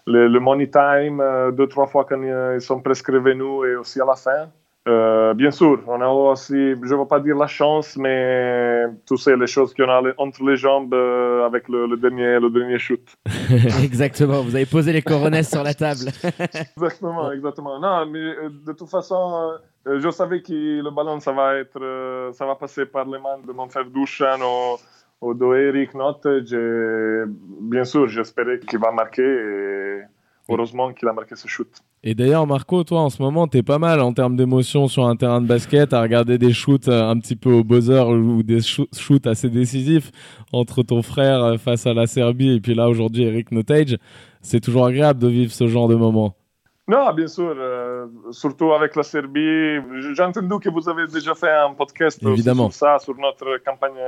le, 0.07 0.39
money 0.39 0.69
time, 0.69 1.21
euh, 1.21 1.51
deux, 1.51 1.67
trois 1.67 1.89
fois 1.89 2.05
quand 2.05 2.23
ils 2.23 2.61
sont 2.61 2.81
presque 2.81 3.09
revenus 3.09 3.69
et 3.69 3.75
aussi 3.75 4.01
à 4.01 4.05
la 4.05 4.15
fin. 4.15 4.49
Euh, 4.89 5.33
bien 5.35 5.53
sûr, 5.53 5.81
on 5.87 6.01
a 6.01 6.09
aussi, 6.09 6.55
je 6.55 6.95
ne 6.95 7.01
veux 7.01 7.07
pas 7.07 7.21
dire 7.21 7.37
la 7.37 7.47
chance, 7.47 7.97
mais 7.97 8.85
tu 9.07 9.17
sais, 9.17 9.37
les 9.37 9.47
choses 9.47 9.73
qu'on 9.75 9.89
a 9.89 10.03
entre 10.19 10.43
les 10.43 10.57
jambes 10.57 10.93
euh, 10.93 11.32
avec 11.45 11.69
le, 11.69 11.97
dernier, 11.97 12.39
le 12.41 12.51
dernier 12.51 12.79
shoot. 12.79 13.01
exactement, 13.83 14.43
vous 14.43 14.55
avez 14.55 14.67
posé 14.67 14.93
les 14.93 15.03
coronets 15.03 15.43
sur 15.43 15.63
la 15.63 15.75
table. 15.75 16.11
exactement, 16.77 17.33
exactement. 17.33 17.79
Non, 17.79 18.07
mais 18.07 18.19
euh, 18.19 18.51
de 18.67 18.73
toute 18.73 18.89
façon, 18.89 19.59
je 19.87 20.11
savais 20.11 20.43
que 20.43 20.53
le 20.53 20.91
ballon, 20.91 21.21
ça 21.21 21.33
va, 21.33 21.57
être, 21.57 22.31
ça 22.33 22.47
va 22.47 22.55
passer 22.55 22.87
par 22.87 23.05
les 23.07 23.19
mains 23.19 23.39
de 23.47 23.53
mon 23.53 23.69
frère 23.69 23.87
Dusan 23.87 24.41
ou, 24.41 24.79
ou 25.27 25.35
de 25.35 25.69
Eric 25.69 25.95
Nottage. 25.95 26.57
Bien 27.61 27.85
sûr, 27.85 28.09
j'espérais 28.09 28.59
qu'il 28.59 28.79
va 28.79 28.91
marquer 28.93 29.23
et 29.23 30.03
heureusement 30.49 30.93
qu'il 30.93 31.09
a 31.09 31.13
marqué 31.13 31.37
ce 31.37 31.49
shoot. 31.49 31.69
Et 32.05 32.15
d'ailleurs, 32.15 32.47
Marco, 32.47 32.83
toi, 32.83 33.01
en 33.01 33.11
ce 33.11 33.23
moment, 33.23 33.47
t'es 33.47 33.63
pas 33.63 33.79
mal 33.79 34.01
en 34.01 34.13
termes 34.13 34.37
d'émotion 34.37 34.89
sur 34.89 35.07
un 35.07 35.15
terrain 35.15 35.41
de 35.41 35.47
basket, 35.47 35.93
à 35.93 36.03
regarder 36.03 36.37
des 36.37 36.53
shoots 36.53 36.89
euh, 36.89 37.09
un 37.09 37.19
petit 37.19 37.37
peu 37.37 37.53
au 37.53 37.63
buzzer 37.63 38.09
ou 38.09 38.43
des 38.43 38.61
shoots 38.61 39.27
assez 39.27 39.49
décisifs 39.49 40.11
entre 40.53 40.83
ton 40.83 41.03
frère 41.03 41.45
euh, 41.45 41.59
face 41.59 41.87
à 41.87 41.95
la 41.95 42.07
Serbie 42.07 42.57
et 42.57 42.61
puis 42.61 42.75
là, 42.75 42.89
aujourd'hui, 42.89 43.23
Eric 43.23 43.53
Notage. 43.53 43.99
C'est 44.41 44.61
toujours 44.61 44.87
agréable 44.87 45.21
de 45.21 45.29
vivre 45.29 45.53
ce 45.53 45.69
genre 45.69 45.87
de 45.87 45.95
moment. 45.95 46.35
Non, 46.89 47.13
bien 47.13 47.29
sûr, 47.29 47.55
euh, 47.57 48.09
surtout 48.33 48.73
avec 48.73 48.97
la 48.97 49.05
Serbie. 49.05 49.79
J'ai 50.15 50.23
entendu 50.23 50.59
que 50.59 50.69
vous 50.69 50.89
avez 50.89 51.07
déjà 51.07 51.33
fait 51.33 51.53
un 51.53 51.75
podcast 51.75 52.21
Évidemment. 52.23 52.71
sur 52.71 52.75
ça, 52.75 52.99
sur 52.99 53.17
notre 53.17 53.59
campagne 53.59 54.01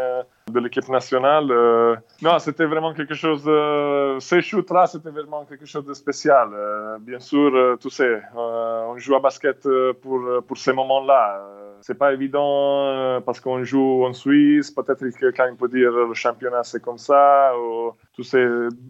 de 0.50 0.58
l'équipe 0.58 0.88
nationale. 0.88 1.46
Euh, 1.52 1.94
non, 2.20 2.36
c'était 2.40 2.64
vraiment 2.64 2.92
quelque 2.92 3.14
chose. 3.14 3.44
De... 3.44 4.16
Ces 4.18 4.40
shoots-là, 4.40 4.88
c'était 4.88 5.10
vraiment 5.10 5.44
quelque 5.44 5.66
chose 5.66 5.84
de 5.84 5.94
spécial. 5.94 6.48
Euh, 6.52 6.98
bien 6.98 7.20
sûr, 7.20 7.78
tu 7.80 7.90
sais, 7.90 8.20
on 8.34 8.98
joue 8.98 9.14
à 9.14 9.20
basket 9.20 9.68
pour, 10.02 10.20
pour 10.46 10.56
ces 10.58 10.72
moments-là. 10.72 11.40
C'est 11.86 11.98
pas 11.98 12.14
évident 12.14 13.20
parce 13.26 13.40
qu'on 13.40 13.62
joue 13.62 14.06
en 14.06 14.14
Suisse. 14.14 14.70
Peut-être 14.70 15.00
que 15.00 15.18
quelqu'un 15.18 15.54
peut 15.54 15.68
dire 15.68 15.90
le 15.92 16.14
championnat 16.14 16.62
c'est 16.62 16.82
comme 16.82 16.96
ça. 16.96 17.52
Ou, 17.58 17.92
tu 18.14 18.22
sais, 18.22 18.42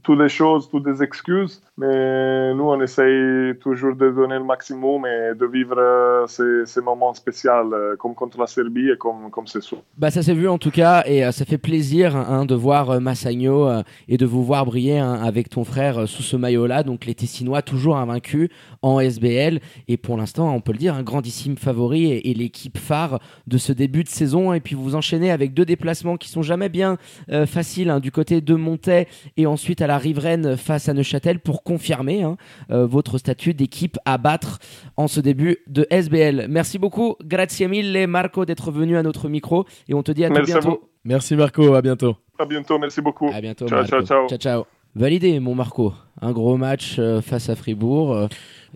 toutes 0.02 0.20
les 0.20 0.28
choses, 0.28 0.68
toutes 0.68 0.86
les 0.86 1.02
excuses. 1.02 1.60
Mais 1.76 2.54
nous, 2.54 2.64
on 2.64 2.80
essaye 2.80 3.58
toujours 3.58 3.96
de 3.96 4.10
donner 4.10 4.36
le 4.36 4.44
maximum 4.44 5.06
et 5.06 5.34
de 5.34 5.46
vivre 5.46 5.76
euh, 5.76 6.26
ces, 6.28 6.66
ces 6.66 6.80
moments 6.80 7.14
spéciaux 7.14 7.72
euh, 7.72 7.96
comme 7.96 8.14
contre 8.14 8.38
la 8.38 8.46
Serbie 8.46 8.90
et 8.90 8.96
comme, 8.96 9.30
comme 9.30 9.48
ça. 9.48 9.58
Bah, 9.96 10.10
ça 10.10 10.22
s'est 10.22 10.34
vu 10.34 10.46
en 10.46 10.58
tout 10.58 10.70
cas 10.70 11.02
et 11.06 11.24
euh, 11.24 11.32
ça 11.32 11.44
fait 11.44 11.58
plaisir 11.58 12.14
hein, 12.14 12.44
de 12.44 12.54
voir 12.54 13.00
Massagno 13.00 13.68
et 14.08 14.18
de 14.18 14.26
vous 14.26 14.44
voir 14.44 14.66
briller 14.66 14.98
hein, 14.98 15.14
avec 15.14 15.48
ton 15.48 15.64
frère 15.64 16.06
sous 16.06 16.22
ce 16.22 16.36
maillot-là. 16.36 16.84
Donc 16.84 17.06
les 17.06 17.14
Tessinois 17.14 17.62
toujours 17.62 17.96
invaincus 17.96 18.50
en 18.82 19.00
SBL 19.00 19.60
et 19.88 19.96
pour 19.96 20.16
l'instant, 20.16 20.54
on 20.54 20.60
peut 20.60 20.72
le 20.72 20.78
dire, 20.78 20.94
un 20.94 21.02
grandissime 21.02 21.56
favori 21.56 22.12
et, 22.12 22.34
l'équipe 22.34 22.78
phare 22.84 23.18
de 23.46 23.58
ce 23.58 23.72
début 23.72 24.04
de 24.04 24.08
saison. 24.08 24.52
Et 24.52 24.60
puis 24.60 24.74
vous 24.74 24.94
enchaînez 24.94 25.30
avec 25.30 25.54
deux 25.54 25.64
déplacements 25.64 26.16
qui 26.16 26.28
sont 26.28 26.42
jamais 26.42 26.68
bien 26.68 26.98
faciles 27.46 27.90
hein, 27.90 28.00
du 28.00 28.12
côté 28.12 28.40
de 28.40 28.54
Montaix 28.54 29.08
et 29.36 29.46
ensuite 29.46 29.82
à 29.82 29.86
la 29.86 29.98
riveraine 29.98 30.56
face 30.56 30.88
à 30.88 30.94
Neuchâtel 30.94 31.40
pour 31.40 31.62
confirmer 31.62 32.22
hein, 32.22 32.36
euh, 32.70 32.86
votre 32.86 33.18
statut 33.18 33.54
d'équipe 33.54 33.98
à 34.04 34.18
battre 34.18 34.58
en 34.96 35.08
ce 35.08 35.20
début 35.20 35.58
de 35.66 35.86
SBL. 35.90 36.46
Merci 36.48 36.78
beaucoup, 36.78 37.16
grazie 37.24 37.66
mille 37.66 38.06
Marco 38.06 38.44
d'être 38.44 38.70
venu 38.70 38.96
à 38.96 39.02
notre 39.02 39.28
micro 39.28 39.64
et 39.88 39.94
on 39.94 40.02
te 40.02 40.12
dit 40.12 40.24
à 40.24 40.28
merci 40.28 40.52
bientôt. 40.52 40.90
merci 41.04 41.36
Marco, 41.36 41.74
à 41.74 41.82
bientôt. 41.82 42.16
À 42.38 42.46
bientôt, 42.46 42.78
merci 42.78 43.00
beaucoup. 43.00 43.30
À 43.32 43.40
bientôt. 43.40 43.68
Ciao, 43.68 43.86
ciao, 43.86 44.02
ciao. 44.04 44.28
ciao, 44.28 44.38
ciao. 44.38 44.64
Validé, 44.94 45.40
mon 45.40 45.54
Marco. 45.54 45.92
Un 46.24 46.32
gros 46.32 46.56
match 46.56 46.96
euh, 46.98 47.20
face 47.20 47.50
à 47.50 47.54
Fribourg. 47.54 48.14
Euh, 48.14 48.28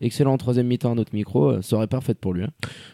excellent 0.03 0.37
troisième 0.37 0.67
mi-temps 0.67 0.93
à 0.93 0.95
notre 0.95 1.15
micro. 1.15 1.63
ça 1.63 1.77
aurait 1.77 1.87
parfait 1.87 2.13
pour 2.13 2.35
lui. 2.35 2.45
Hein. 2.45 2.51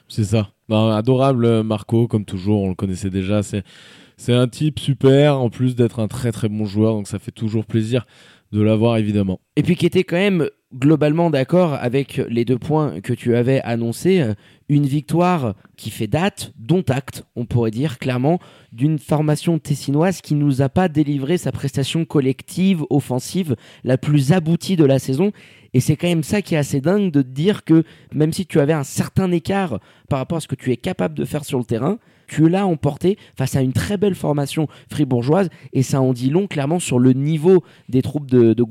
C'est 0.07 0.23
ça. 0.23 0.51
adorable 0.71 1.65
Marco, 1.65 2.07
comme 2.07 2.25
toujours. 2.25 2.63
On 2.63 2.69
le 2.69 2.77
connaissait 2.77 3.11
déjà. 3.11 3.41
C'est 3.43 4.33
un 4.33 4.47
type 4.47 4.79
super, 4.79 5.41
en 5.41 5.51
plus 5.51 5.75
d'être 5.75 5.99
un 5.99 6.07
très 6.07 6.31
très 6.31 6.49
bon 6.49 6.67
joueur, 6.67 6.95
donc 6.95 7.09
ça 7.09 7.19
fait 7.19 7.33
toujours 7.33 7.67
plaisir 7.67 8.07
de 8.55 8.63
l'avoir 8.63 8.97
évidemment. 8.99 9.41
Et 9.57 9.63
puis 9.63 9.75
qui 9.75 9.85
était 9.85 10.05
quand 10.05 10.17
même 10.17 10.49
globalement 10.73 11.29
d'accord 11.29 11.75
avec 11.75 12.21
les 12.29 12.45
deux 12.45 12.59
points 12.59 13.01
que 13.01 13.13
tu 13.13 13.37
avais 13.37 13.61
annoncés. 13.63 14.21
Euh, 14.21 14.35
une 14.71 14.87
victoire 14.87 15.55
qui 15.77 15.91
fait 15.91 16.07
date, 16.07 16.55
dont 16.59 16.83
acte, 16.89 17.25
on 17.37 17.45
pourrait 17.45 17.71
dire 17.71 17.99
clairement, 17.99 18.39
d'une 18.73 18.99
formation 18.99 19.59
tessinoise 19.59 20.23
qui 20.23 20.35
nous 20.35 20.63
a 20.63 20.71
pas 20.71 20.89
délivré 20.89 21.37
sa 21.37 21.53
prestation 21.53 22.07
collective, 22.07 22.83
offensive, 22.89 23.57
la 23.83 23.99
plus 23.99 24.33
aboutie 24.33 24.77
de 24.77 24.87
la 24.87 24.99
saison. 24.99 25.33
Et 25.75 25.81
c'est 25.81 25.97
quand 25.97 26.09
même 26.09 26.23
ça 26.23 26.41
qui 26.41 26.55
est 26.55 26.59
assez 26.59 26.81
dingue 26.81 27.11
de 27.11 27.21
te 27.21 27.29
dire 27.29 27.65
que 27.65 27.85
même 28.15 28.33
si 28.33 28.47
tu 28.47 28.59
avais 28.59 28.73
un 28.73 28.85
certain 28.85 29.31
écart 29.33 29.81
par 30.09 30.19
rapport 30.19 30.39
à 30.39 30.41
ce 30.41 30.49
que 30.49 30.55
tu 30.55 30.73
es 30.73 30.79
capable 30.79 31.15
de 31.15 31.27
faire 31.27 31.45
sur 31.45 31.59
le 31.59 31.65
terrain, 31.65 31.99
tu 32.27 32.49
l'as 32.49 32.67
emporté 32.67 33.19
face 33.37 33.57
à 33.57 33.63
une 33.63 33.73
très 33.73 33.97
belle 33.97 34.15
formation 34.15 34.69
fribourgeoise 34.91 35.49
et 35.73 35.83
ça 35.83 36.01
en 36.01 36.13
dit 36.13 36.31
long 36.31 36.47
clairement 36.47 36.79
sur 36.79 36.99
le 36.99 37.13
niveau 37.13 37.63
des 37.89 38.03
troupes 38.03 38.31
de, 38.31 38.53
de 38.53 38.65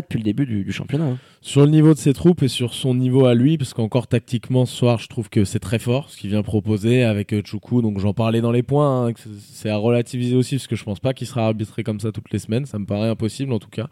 depuis 0.00 0.18
le 0.18 0.24
début 0.24 0.46
du, 0.46 0.72
championnat. 0.72 1.04
Hein. 1.04 1.18
Sur 1.40 1.62
le 1.62 1.70
niveau 1.70 1.94
de 1.94 1.98
ses 1.98 2.12
troupes 2.12 2.42
et 2.42 2.48
sur 2.48 2.74
son 2.74 2.94
niveau 2.94 3.26
à 3.26 3.34
lui, 3.34 3.58
parce 3.58 3.74
qu'encore 3.74 4.06
tactiquement 4.06 4.66
ce 4.66 4.76
soir, 4.76 4.98
je 4.98 5.08
trouve 5.08 5.28
que 5.28 5.44
c'est 5.44 5.58
très 5.58 5.78
fort 5.78 6.10
ce 6.10 6.16
qu'il 6.16 6.30
vient 6.30 6.42
proposer 6.42 7.04
avec 7.04 7.32
euh, 7.32 7.42
Choukou. 7.44 7.82
Donc 7.82 7.98
j'en 7.98 8.12
parlais 8.12 8.40
dans 8.40 8.52
les 8.52 8.62
points, 8.62 9.08
hein, 9.08 9.12
c'est 9.38 9.70
à 9.70 9.76
relativiser 9.76 10.36
aussi 10.36 10.56
parce 10.56 10.66
que 10.66 10.76
je 10.76 10.84
pense 10.84 11.00
pas 11.00 11.14
qu'il 11.14 11.26
sera 11.26 11.46
arbitré 11.46 11.82
comme 11.82 12.00
ça 12.00 12.12
toutes 12.12 12.30
les 12.32 12.38
semaines, 12.38 12.66
ça 12.66 12.78
me 12.78 12.86
paraît 12.86 13.08
impossible 13.08 13.52
en 13.52 13.58
tout 13.58 13.70
cas. 13.70 13.88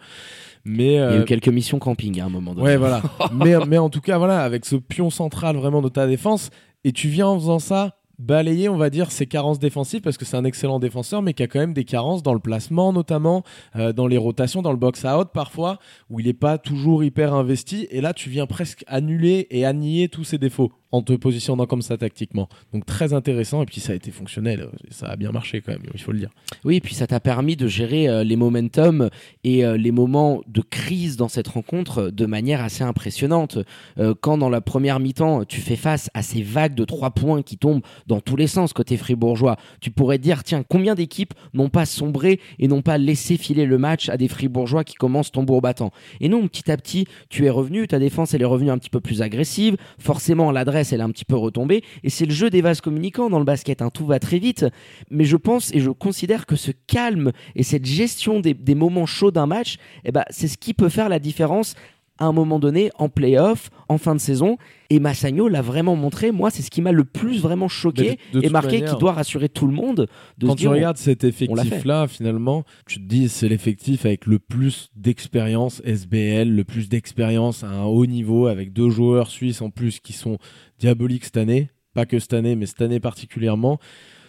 Mais 0.65 0.95
Il 0.95 0.95
y 0.95 0.99
a 0.99 1.17
eu 1.17 1.21
euh, 1.21 1.25
quelques 1.25 1.49
missions 1.49 1.79
camping 1.79 2.21
à 2.21 2.27
un 2.27 2.31
moment 2.31 2.55
donné. 2.55 2.67
Ouais, 2.67 2.77
voilà. 2.77 3.03
mais, 3.33 3.55
mais 3.67 3.79
en 3.79 3.91
tout 3.91 4.01
cas, 4.01 4.19
voilà, 4.19 4.43
avec 4.43 4.65
ce 4.65 4.77
pion 4.77 5.11
central 5.11 5.57
vraiment 5.57 5.83
de 5.83 5.89
ta 5.89 6.07
défense, 6.07 6.51
et 6.85 6.93
tu 6.93 7.09
viens 7.09 7.27
en 7.27 7.39
faisant 7.39 7.59
ça 7.59 7.97
balayer, 8.19 8.69
on 8.69 8.77
va 8.77 8.91
dire, 8.91 9.11
ses 9.11 9.27
carences 9.27 9.59
défensives 9.59 10.01
parce 10.01 10.17
que 10.17 10.25
c'est 10.25 10.37
un 10.37 10.45
excellent 10.45 10.79
défenseur, 10.79 11.23
mais 11.23 11.35
qui 11.35 11.43
a 11.43 11.47
quand 11.47 11.59
même 11.59 11.75
des 11.75 11.85
carences 11.85 12.23
dans 12.23 12.35
le 12.35 12.41
placement, 12.41 12.93
notamment 12.93 13.43
euh, 13.77 13.93
dans 13.93 14.07
les 14.07 14.19
rotations, 14.19 14.63
dans 14.63 14.73
le 14.73 14.77
box-out 14.77 15.29
parfois, 15.33 15.79
où 16.11 16.21
il 16.21 16.27
n'est 16.27 16.33
pas 16.33 16.59
toujours 16.59 17.05
hyper 17.05 17.35
investi. 17.35 17.87
Et 17.91 18.01
là, 18.01 18.13
tu 18.13 18.31
viens 18.31 18.47
presque 18.47 18.85
annuler 18.87 19.47
et 19.51 19.65
annier 19.65 20.09
tous 20.09 20.25
ses 20.25 20.39
défauts 20.39 20.73
en 20.95 21.03
te 21.03 21.13
positionnant 21.13 21.67
comme 21.67 21.83
ça 21.83 21.97
tactiquement. 21.97 22.49
Donc 22.73 22.87
très 22.87 23.13
intéressant 23.15 23.63
et 23.63 23.67
puis 23.67 23.81
ça 23.81 23.93
a 23.93 23.97
été 23.97 24.13
fonctionnel, 24.13 24.69
ça 24.91 25.07
a 25.07 25.17
bien 25.17 25.33
marché 25.33 25.61
quand 25.61 25.73
même, 25.73 25.83
il 25.93 26.01
faut 26.01 26.13
le 26.13 26.21
dire. 26.21 26.31
Oui, 26.65 26.77
et 26.77 26.81
puis 26.81 26.95
ça 26.95 27.09
t'a 27.09 27.19
permis 27.19 27.57
de 27.57 27.67
gérer 27.67 28.09
euh, 28.09 28.23
les 28.23 28.37
momentum 28.37 29.11
et 29.43 29.65
euh, 29.65 29.77
les 29.77 29.91
moments 29.91 30.43
de 30.47 30.61
crise 30.61 31.17
dans 31.17 31.27
cette 31.27 31.49
rencontre 31.49 32.11
de 32.11 32.27
manière 32.27 32.63
assez 32.63 32.85
impressionnante. 32.85 33.59
Euh, 33.99 34.15
quand 34.21 34.39
dans 34.39 34.49
la 34.49 34.61
première 34.61 35.01
mi-temps, 35.01 35.45
tu 35.45 35.61
fais 35.61 35.75
face 35.75 36.11
à 36.15 36.23
ces 36.23 36.43
vagues 36.43 36.77
de 36.77 36.85
trois 36.85 37.11
points 37.11 37.43
qui 37.43 37.59
tombent 37.59 37.83
dans 38.07 38.21
tous 38.21 38.37
les 38.37 38.47
sens 38.47 38.73
côté 38.73 38.97
fribourgeois, 38.97 39.57
tu 39.81 39.91
pourrais 39.91 40.19
dire 40.19 40.45
tiens, 40.45 40.63
combien 40.63 40.95
d'équipes 40.95 41.35
n'ont 41.55 41.71
pas 41.71 41.87
sombré 41.87 42.39
et 42.61 42.69
n'ont 42.69 42.83
pas 42.83 42.99
laissé 42.99 43.37
filer 43.37 43.67
le 43.67 43.79
match 43.79 44.11
à 44.11 44.17
des 44.17 44.29
fribourgeois 44.29 44.85
qui 44.85 44.95
commencent 44.95 45.33
tambour 45.33 45.61
battant? 45.61 45.91
Et 46.21 46.29
non, 46.29 46.47
petit 46.47 46.71
à 46.71 46.77
petit, 46.77 47.09
tu 47.31 47.47
es 47.47 47.51
revenu, 47.51 47.89
ta 47.89 47.99
défense 47.99 48.33
elle 48.33 48.43
est 48.43 48.45
revenue 48.45 48.71
un 48.71 48.79
petit 48.79 48.91
peu 48.91 49.01
plus 49.01 49.23
agressive, 49.23 49.77
forcément 49.99 50.53
l'adresse 50.53 50.84
elle 50.93 51.01
est 51.01 51.05
un 51.05 51.11
petit 51.11 51.25
peu 51.25 51.37
retombée. 51.37 51.83
Et 52.03 52.11
c'est 52.11 52.27
le 52.27 52.33
jeu 52.33 52.51
des 52.51 52.61
vases 52.61 52.81
communicants 52.81 53.31
dans 53.31 53.39
le 53.39 53.45
basket. 53.45 53.83
Hein. 53.83 53.91
Tout 53.91 54.07
va 54.07 54.19
très 54.19 54.39
vite. 54.39 54.67
Mais 55.11 55.25
je 55.25 55.37
pense 55.37 55.73
et 55.75 55.81
je 55.81 55.91
considère 55.91 56.47
que 56.47 56.57
ce 56.57 56.71
calme 56.87 57.33
et 57.55 57.63
cette 57.63 57.87
gestion 57.87 58.41
des, 58.41 58.75
moments 58.75 59.07
chauds 59.07 59.31
d'un 59.31 59.47
match, 59.47 59.77
eh 60.05 60.13
ben, 60.13 60.25
c'est 60.31 60.49
ce 60.49 60.59
qui 60.59 60.75
peut 60.75 60.89
faire 60.89 61.09
la 61.09 61.19
différence 61.19 61.75
à 62.19 62.27
un 62.27 62.33
moment 62.33 62.59
donné 62.59 62.91
en 62.97 63.09
playoff, 63.09 63.71
en 63.89 63.99
fin 63.99 64.15
de 64.15 64.21
saison. 64.21 64.57
Et 64.91 65.01
Massagno 65.01 65.49
l'a 65.49 65.63
vraiment 65.63 65.97
montré. 65.97 66.31
Moi, 66.31 66.51
c'est 66.51 66.63
ce 66.63 66.71
qui 66.71 66.83
m'a 66.83 66.93
le 66.93 67.05
plus 67.05 67.41
vraiment 67.41 67.69
choqué 67.69 68.19
et 68.35 68.49
marqué, 68.49 68.85
qui 68.85 68.97
doit 68.97 69.13
rassurer 69.13 69.49
tout 69.49 69.67
le 69.67 69.73
monde. 69.73 70.09
De 70.39 70.47
quand 70.47 70.55
tu 70.55 70.69
regardes 70.69 70.97
cet 70.97 71.25
effectif-là, 71.25 72.07
finalement, 72.07 72.65
tu 72.87 73.01
te 73.01 73.05
dis 73.05 73.29
c'est 73.29 73.49
l'effectif 73.49 74.07
avec 74.07 74.27
le 74.27 74.39
plus 74.39 74.91
d'expérience 74.95 75.83
SBL, 75.85 76.49
le 76.49 76.65
plus 76.65 76.89
d'expérience 76.89 77.65
à 77.65 77.69
un 77.69 77.85
haut 77.85 78.07
niveau, 78.07 78.47
avec 78.47 78.73
deux 78.73 78.91
joueurs 78.91 79.29
suisses 79.29 79.63
en 79.63 79.71
plus 79.71 80.01
qui 80.01 80.13
sont 80.13 80.39
diaboliques 80.79 81.25
cette 81.25 81.37
année. 81.37 81.71
Pas 81.95 82.07
que 82.07 82.19
cette 82.19 82.35
année, 82.35 82.57
mais 82.57 82.67
cette 82.67 82.83
année 82.83 83.01
particulièrement. 83.01 83.79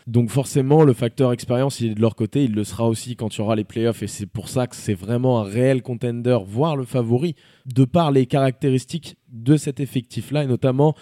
Donc 0.08 0.30
forcément, 0.30 0.84
le 0.84 0.94
facteur 0.94 1.32
expérience, 1.32 1.80
il 1.80 1.92
est 1.92 1.96
de 1.96 2.02
leur 2.02 2.16
côté, 2.16 2.44
il 2.44 2.54
le 2.54 2.64
sera 2.64 2.88
aussi 2.88 3.16
quand 3.16 3.36
il 3.36 3.40
y 3.40 3.42
aura 3.42 3.56
les 3.56 3.64
playoffs, 3.64 4.04
et 4.04 4.08
c'est 4.08 4.28
pour 4.28 4.50
ça 4.50 4.68
que 4.68 4.76
c'est 4.76 4.94
vraiment 4.94 5.40
un 5.40 5.44
réel 5.44 5.82
contender, 5.82 6.38
voire 6.46 6.76
le 6.76 6.86
favori, 6.86 7.36
de 7.66 7.86
par 7.86 8.12
les 8.12 8.28
caractéristiques 8.28 9.18
de 9.30 9.58
cet 9.58 9.80
effectif-là, 9.80 10.44
et 10.44 10.48
notamment 10.48 10.96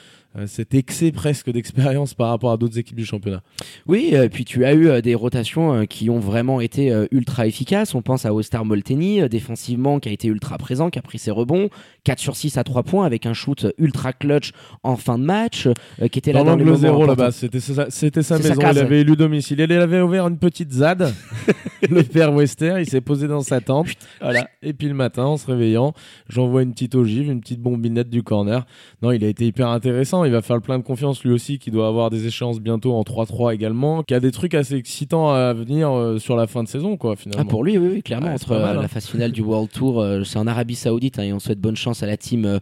cet 0.48 0.74
excès 0.74 1.12
presque 1.12 1.52
d'expérience 1.52 2.14
par 2.14 2.30
rapport 2.30 2.52
à 2.52 2.58
d'autres 2.58 2.80
équipes 2.80 2.98
du 2.98 3.06
championnat. 3.06 3.42
Oui, 3.88 4.12
euh, 4.14 4.30
puis 4.30 4.46
tu 4.46 4.66
as 4.66 4.74
eu 4.74 4.88
euh, 4.88 5.02
des 5.02 5.16
rotations 5.16 5.86
qui 5.86 6.10
ont 6.10 6.20
vraiment 6.20 6.62
été 6.62 6.94
ultra 7.12 7.48
efficaces. 7.48 7.96
On 7.96 8.02
pense 8.02 8.26
à 8.26 8.34
Ostar 8.34 8.66
Molteni, 8.66 9.28
défensivement, 9.30 10.00
qui 10.00 10.10
a 10.10 10.12
été 10.12 10.28
ultra 10.28 10.58
présent, 10.58 10.90
qui 10.90 11.00
a 11.00 11.02
pris 11.02 11.20
ses 11.20 11.32
rebonds. 11.32 11.70
4 12.04 12.20
sur 12.20 12.36
6 12.36 12.58
à 12.58 12.64
3 12.64 12.84
points 12.84 13.06
avec 13.06 13.26
un 13.26 13.34
shoot 13.34 13.68
ultra 13.78 14.14
clutch 14.14 14.52
en 14.84 14.98
fin 14.98 15.18
de 15.18 15.24
match, 15.24 15.68
qui 16.12 16.20
était 16.20 16.34
là 16.34 16.44
dans, 16.44 16.56
l'angle 16.56 16.76
0 16.76 17.06
là-bas. 17.06 17.32
C'était 17.32 17.60
sa, 17.60 17.90
sa 17.90 18.38
maison. 18.38 18.62
il 18.72 18.80
avait 18.80 19.02
élu 19.02 19.16
domicile. 19.16 19.60
Il 19.60 19.72
avait 19.72 20.02
ouvert 20.02 20.28
une 20.28 20.38
petite 20.38 20.72
ZAD, 20.72 21.14
le 21.90 22.04
père 22.04 22.34
Wester. 22.34 22.76
Il 22.80 22.90
s'est 22.90 23.02
posé 23.02 23.28
dans 23.28 23.42
sa 23.42 23.62
tente. 23.62 23.88
voilà. 24.22 24.48
Et 24.62 24.74
puis 24.74 24.88
le 24.88 24.94
matin, 24.94 25.26
en 25.26 25.38
se 25.38 25.48
réveillant, 25.48 25.94
j'envoie 26.30 26.64
une 26.64 26.72
petite 26.72 26.96
ogive, 26.96 27.30
une 27.30 27.42
petite 27.42 27.62
bombinette 27.62 28.10
du 28.10 28.24
corner. 28.24 28.66
Non, 29.02 29.12
il 29.12 29.24
a 29.24 29.28
été 29.28 29.46
hyper 29.46 29.70
intéressant 29.70 30.24
il 30.26 30.32
va 30.32 30.42
faire 30.42 30.56
le 30.56 30.62
plein 30.62 30.78
de 30.78 30.84
confiance 30.84 31.24
lui 31.24 31.32
aussi, 31.32 31.60
qui 31.60 31.72
doit 31.72 31.88
avoir 31.88 32.10
des 32.10 32.28
échéances 32.28 32.60
bientôt 32.60 32.94
en 32.94 33.02
3-3 33.02 33.54
également, 33.54 34.04
qui 34.04 34.14
a 34.14 34.20
des 34.20 34.32
trucs 34.32 34.54
assez 34.54 34.76
excitants 34.76 35.30
à 35.30 35.54
venir 35.54 35.92
euh, 35.92 36.20
sur 36.20 36.36
la 36.36 36.48
fin 36.48 36.64
de 36.64 36.68
saison, 36.68 36.98
quoi, 36.98 37.16
finalement. 37.16 37.44
Ah, 37.48 37.50
pour 37.50 37.64
lui, 37.64 37.78
oui, 37.78 37.90
oui 37.96 38.04
clairement. 38.04 38.34
entre 38.34 38.52
euh, 38.52 38.74
la 38.74 38.82
hein. 38.82 38.88
phase 38.88 39.08
finale 39.08 39.32
du 39.32 39.42
World 39.42 39.72
Tour, 39.72 40.02
euh, 40.02 40.24
c'est 40.24 40.38
en 40.38 40.48
Arabie 40.48 40.76
Saoudite, 40.76 41.20
hein, 41.20 41.24
et 41.24 41.34
on 41.34 41.40
souhaite 41.40 41.60
bonne 41.60 41.76
chance 41.76 42.04
à 42.04 42.08
la 42.08 42.18
team 42.18 42.60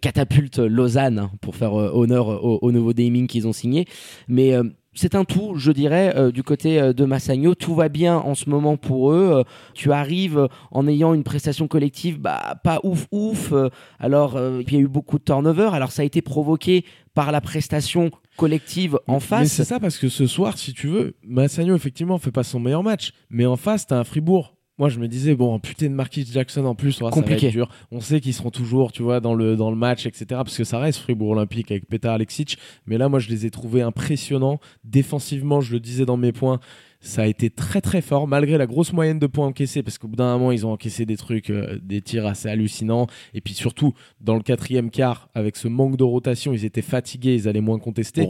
Catapulte 0.00 0.58
Lausanne 0.58 1.18
hein, 1.18 1.30
pour 1.40 1.56
faire 1.56 1.74
honneur 1.74 2.28
au, 2.28 2.58
au, 2.62 2.72
nouveau 2.72 2.92
naming 2.92 3.26
qu'ils 3.26 3.46
ont 3.46 3.52
signé. 3.52 3.86
Mais 4.28 4.54
c'est 4.94 5.14
un 5.14 5.24
tout, 5.24 5.54
je 5.56 5.72
dirais, 5.72 6.14
euh, 6.16 6.30
du 6.30 6.42
côté 6.42 6.80
euh, 6.80 6.92
de 6.92 7.04
Massagno. 7.04 7.54
Tout 7.54 7.74
va 7.74 7.88
bien 7.88 8.16
en 8.16 8.34
ce 8.34 8.48
moment 8.48 8.76
pour 8.76 9.12
eux. 9.12 9.30
Euh, 9.32 9.42
tu 9.74 9.92
arrives 9.92 10.48
en 10.70 10.86
ayant 10.86 11.14
une 11.14 11.24
prestation 11.24 11.68
collective, 11.68 12.18
bah, 12.20 12.60
pas 12.62 12.80
ouf 12.84 13.06
ouf. 13.10 13.52
alors, 13.98 14.38
il 14.38 14.72
y 14.72 14.76
a 14.76 14.80
eu 14.80 14.88
beaucoup 14.88 15.18
de 15.18 15.24
turnover. 15.24 15.70
Alors, 15.72 15.92
ça 15.92 16.02
a 16.02 16.04
été 16.04 16.22
provoqué 16.22 16.84
par 17.14 17.32
la 17.32 17.40
prestation 17.40 18.10
collective 18.36 18.98
en 19.06 19.20
face. 19.20 19.40
Mais 19.40 19.48
c'est 19.48 19.64
ça 19.64 19.80
parce 19.80 19.98
que 19.98 20.08
ce 20.08 20.26
soir, 20.26 20.58
si 20.58 20.72
tu 20.72 20.88
veux, 20.88 21.16
Massagno 21.22 21.74
effectivement 21.74 22.18
fait 22.18 22.32
pas 22.32 22.42
son 22.42 22.60
meilleur 22.60 22.82
match, 22.82 23.12
mais 23.30 23.46
en 23.46 23.56
face, 23.56 23.86
t'as 23.86 23.98
un 23.98 24.04
Fribourg 24.04 24.54
moi 24.78 24.88
je 24.88 24.98
me 24.98 25.08
disais 25.08 25.34
bon 25.34 25.58
putain 25.58 25.86
de 25.86 25.94
Marquis 25.94 26.26
Jackson 26.30 26.64
en 26.64 26.74
plus 26.74 26.98
compliqué. 26.98 27.50
dur. 27.50 27.68
On 27.90 28.00
sait 28.00 28.20
qu'ils 28.20 28.34
seront 28.34 28.50
toujours 28.50 28.92
tu 28.92 29.02
vois 29.02 29.20
dans 29.20 29.34
le 29.34 29.56
dans 29.56 29.70
le 29.70 29.76
match 29.76 30.06
etc 30.06 30.26
parce 30.30 30.56
que 30.56 30.64
ça 30.64 30.78
reste 30.78 31.00
Fribourg 31.00 31.30
Olympique 31.30 31.70
avec 31.70 31.86
Petar 31.86 32.14
Alexic. 32.14 32.58
Mais 32.86 32.98
là 32.98 33.08
moi 33.08 33.18
je 33.18 33.28
les 33.28 33.46
ai 33.46 33.50
trouvés 33.50 33.82
impressionnants. 33.82 34.58
Défensivement 34.84 35.60
je 35.60 35.72
le 35.72 35.80
disais 35.80 36.04
dans 36.04 36.16
mes 36.16 36.32
points 36.32 36.60
ça 37.04 37.22
a 37.22 37.26
été 37.26 37.50
très 37.50 37.80
très 37.80 38.00
fort 38.00 38.26
malgré 38.26 38.56
la 38.56 38.66
grosse 38.66 38.92
moyenne 38.92 39.18
de 39.18 39.26
points 39.26 39.46
encaissés 39.46 39.82
parce 39.82 39.98
qu'au 39.98 40.08
bout 40.08 40.16
d'un 40.16 40.32
moment 40.32 40.52
ils 40.52 40.66
ont 40.66 40.72
encaissé 40.72 41.04
des 41.04 41.16
trucs, 41.16 41.50
euh, 41.50 41.78
des 41.82 42.00
tirs 42.00 42.26
assez 42.26 42.48
hallucinants 42.48 43.06
et 43.34 43.40
puis 43.40 43.54
surtout 43.54 43.92
dans 44.20 44.34
le 44.34 44.40
quatrième 44.40 44.90
quart 44.90 45.28
avec 45.34 45.56
ce 45.56 45.68
manque 45.68 45.96
de 45.96 46.04
rotation 46.04 46.52
ils 46.52 46.64
étaient 46.64 46.82
fatigués, 46.82 47.34
ils 47.34 47.48
allaient 47.48 47.60
moins 47.60 47.78
contester. 47.78 48.26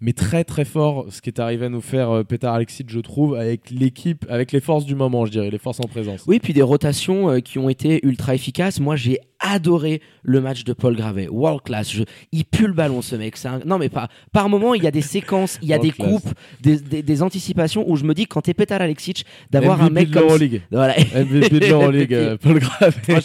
Mais 0.00 0.14
très 0.14 0.42
très 0.42 0.64
fort 0.64 1.06
ce 1.10 1.20
qui 1.20 1.28
est 1.28 1.38
arrivé 1.38 1.66
à 1.66 1.68
nous 1.68 1.82
faire 1.82 2.10
euh, 2.10 2.24
Petar 2.24 2.54
Alexis 2.54 2.84
je 2.88 3.00
trouve 3.00 3.34
avec 3.34 3.70
l'équipe, 3.70 4.24
avec 4.28 4.52
les 4.52 4.60
forces 4.60 4.86
du 4.86 4.94
moment 4.94 5.26
je 5.26 5.30
dirais, 5.30 5.50
les 5.50 5.58
forces 5.58 5.80
en 5.80 5.88
présence. 5.88 6.24
Oui 6.26 6.38
puis 6.38 6.54
des 6.54 6.62
rotations 6.62 7.30
euh, 7.30 7.40
qui 7.40 7.58
ont 7.58 7.68
été 7.68 8.04
ultra 8.06 8.34
efficaces. 8.34 8.80
Moi 8.80 8.96
j'ai 8.96 9.18
adoré 9.44 10.00
le 10.22 10.40
match 10.40 10.64
de 10.64 10.72
Paul 10.72 10.96
Gravet. 10.96 11.28
World 11.28 11.62
class. 11.62 11.92
Je, 11.92 12.02
il 12.32 12.44
pue 12.44 12.66
le 12.66 12.72
ballon, 12.72 13.02
ce 13.02 13.14
mec. 13.14 13.36
Un... 13.44 13.60
Non, 13.64 13.78
mais 13.78 13.88
pas. 13.88 14.08
Par 14.32 14.48
moment, 14.48 14.74
il 14.74 14.82
y 14.82 14.86
a 14.86 14.90
des 14.90 15.02
séquences, 15.02 15.58
il 15.62 15.68
y 15.68 15.74
a 15.74 15.78
des 15.78 15.90
coupes, 15.90 16.28
des, 16.62 16.78
des, 16.78 17.22
anticipations 17.22 17.84
où 17.88 17.96
je 17.96 18.04
me 18.04 18.14
dis, 18.14 18.26
quand 18.26 18.40
t'es 18.40 18.54
Petar 18.54 18.80
Alexic, 18.80 19.24
d'avoir 19.50 19.82
un 19.82 19.90
mec 19.90 20.10
comme. 20.10 20.24
Voilà. 20.70 20.94
MVP 20.98 21.60
de 21.60 21.66
l'Euroleague, 21.66 22.14
euh, 22.14 22.36
Paul 22.42 22.58
Gravet. 22.58 23.20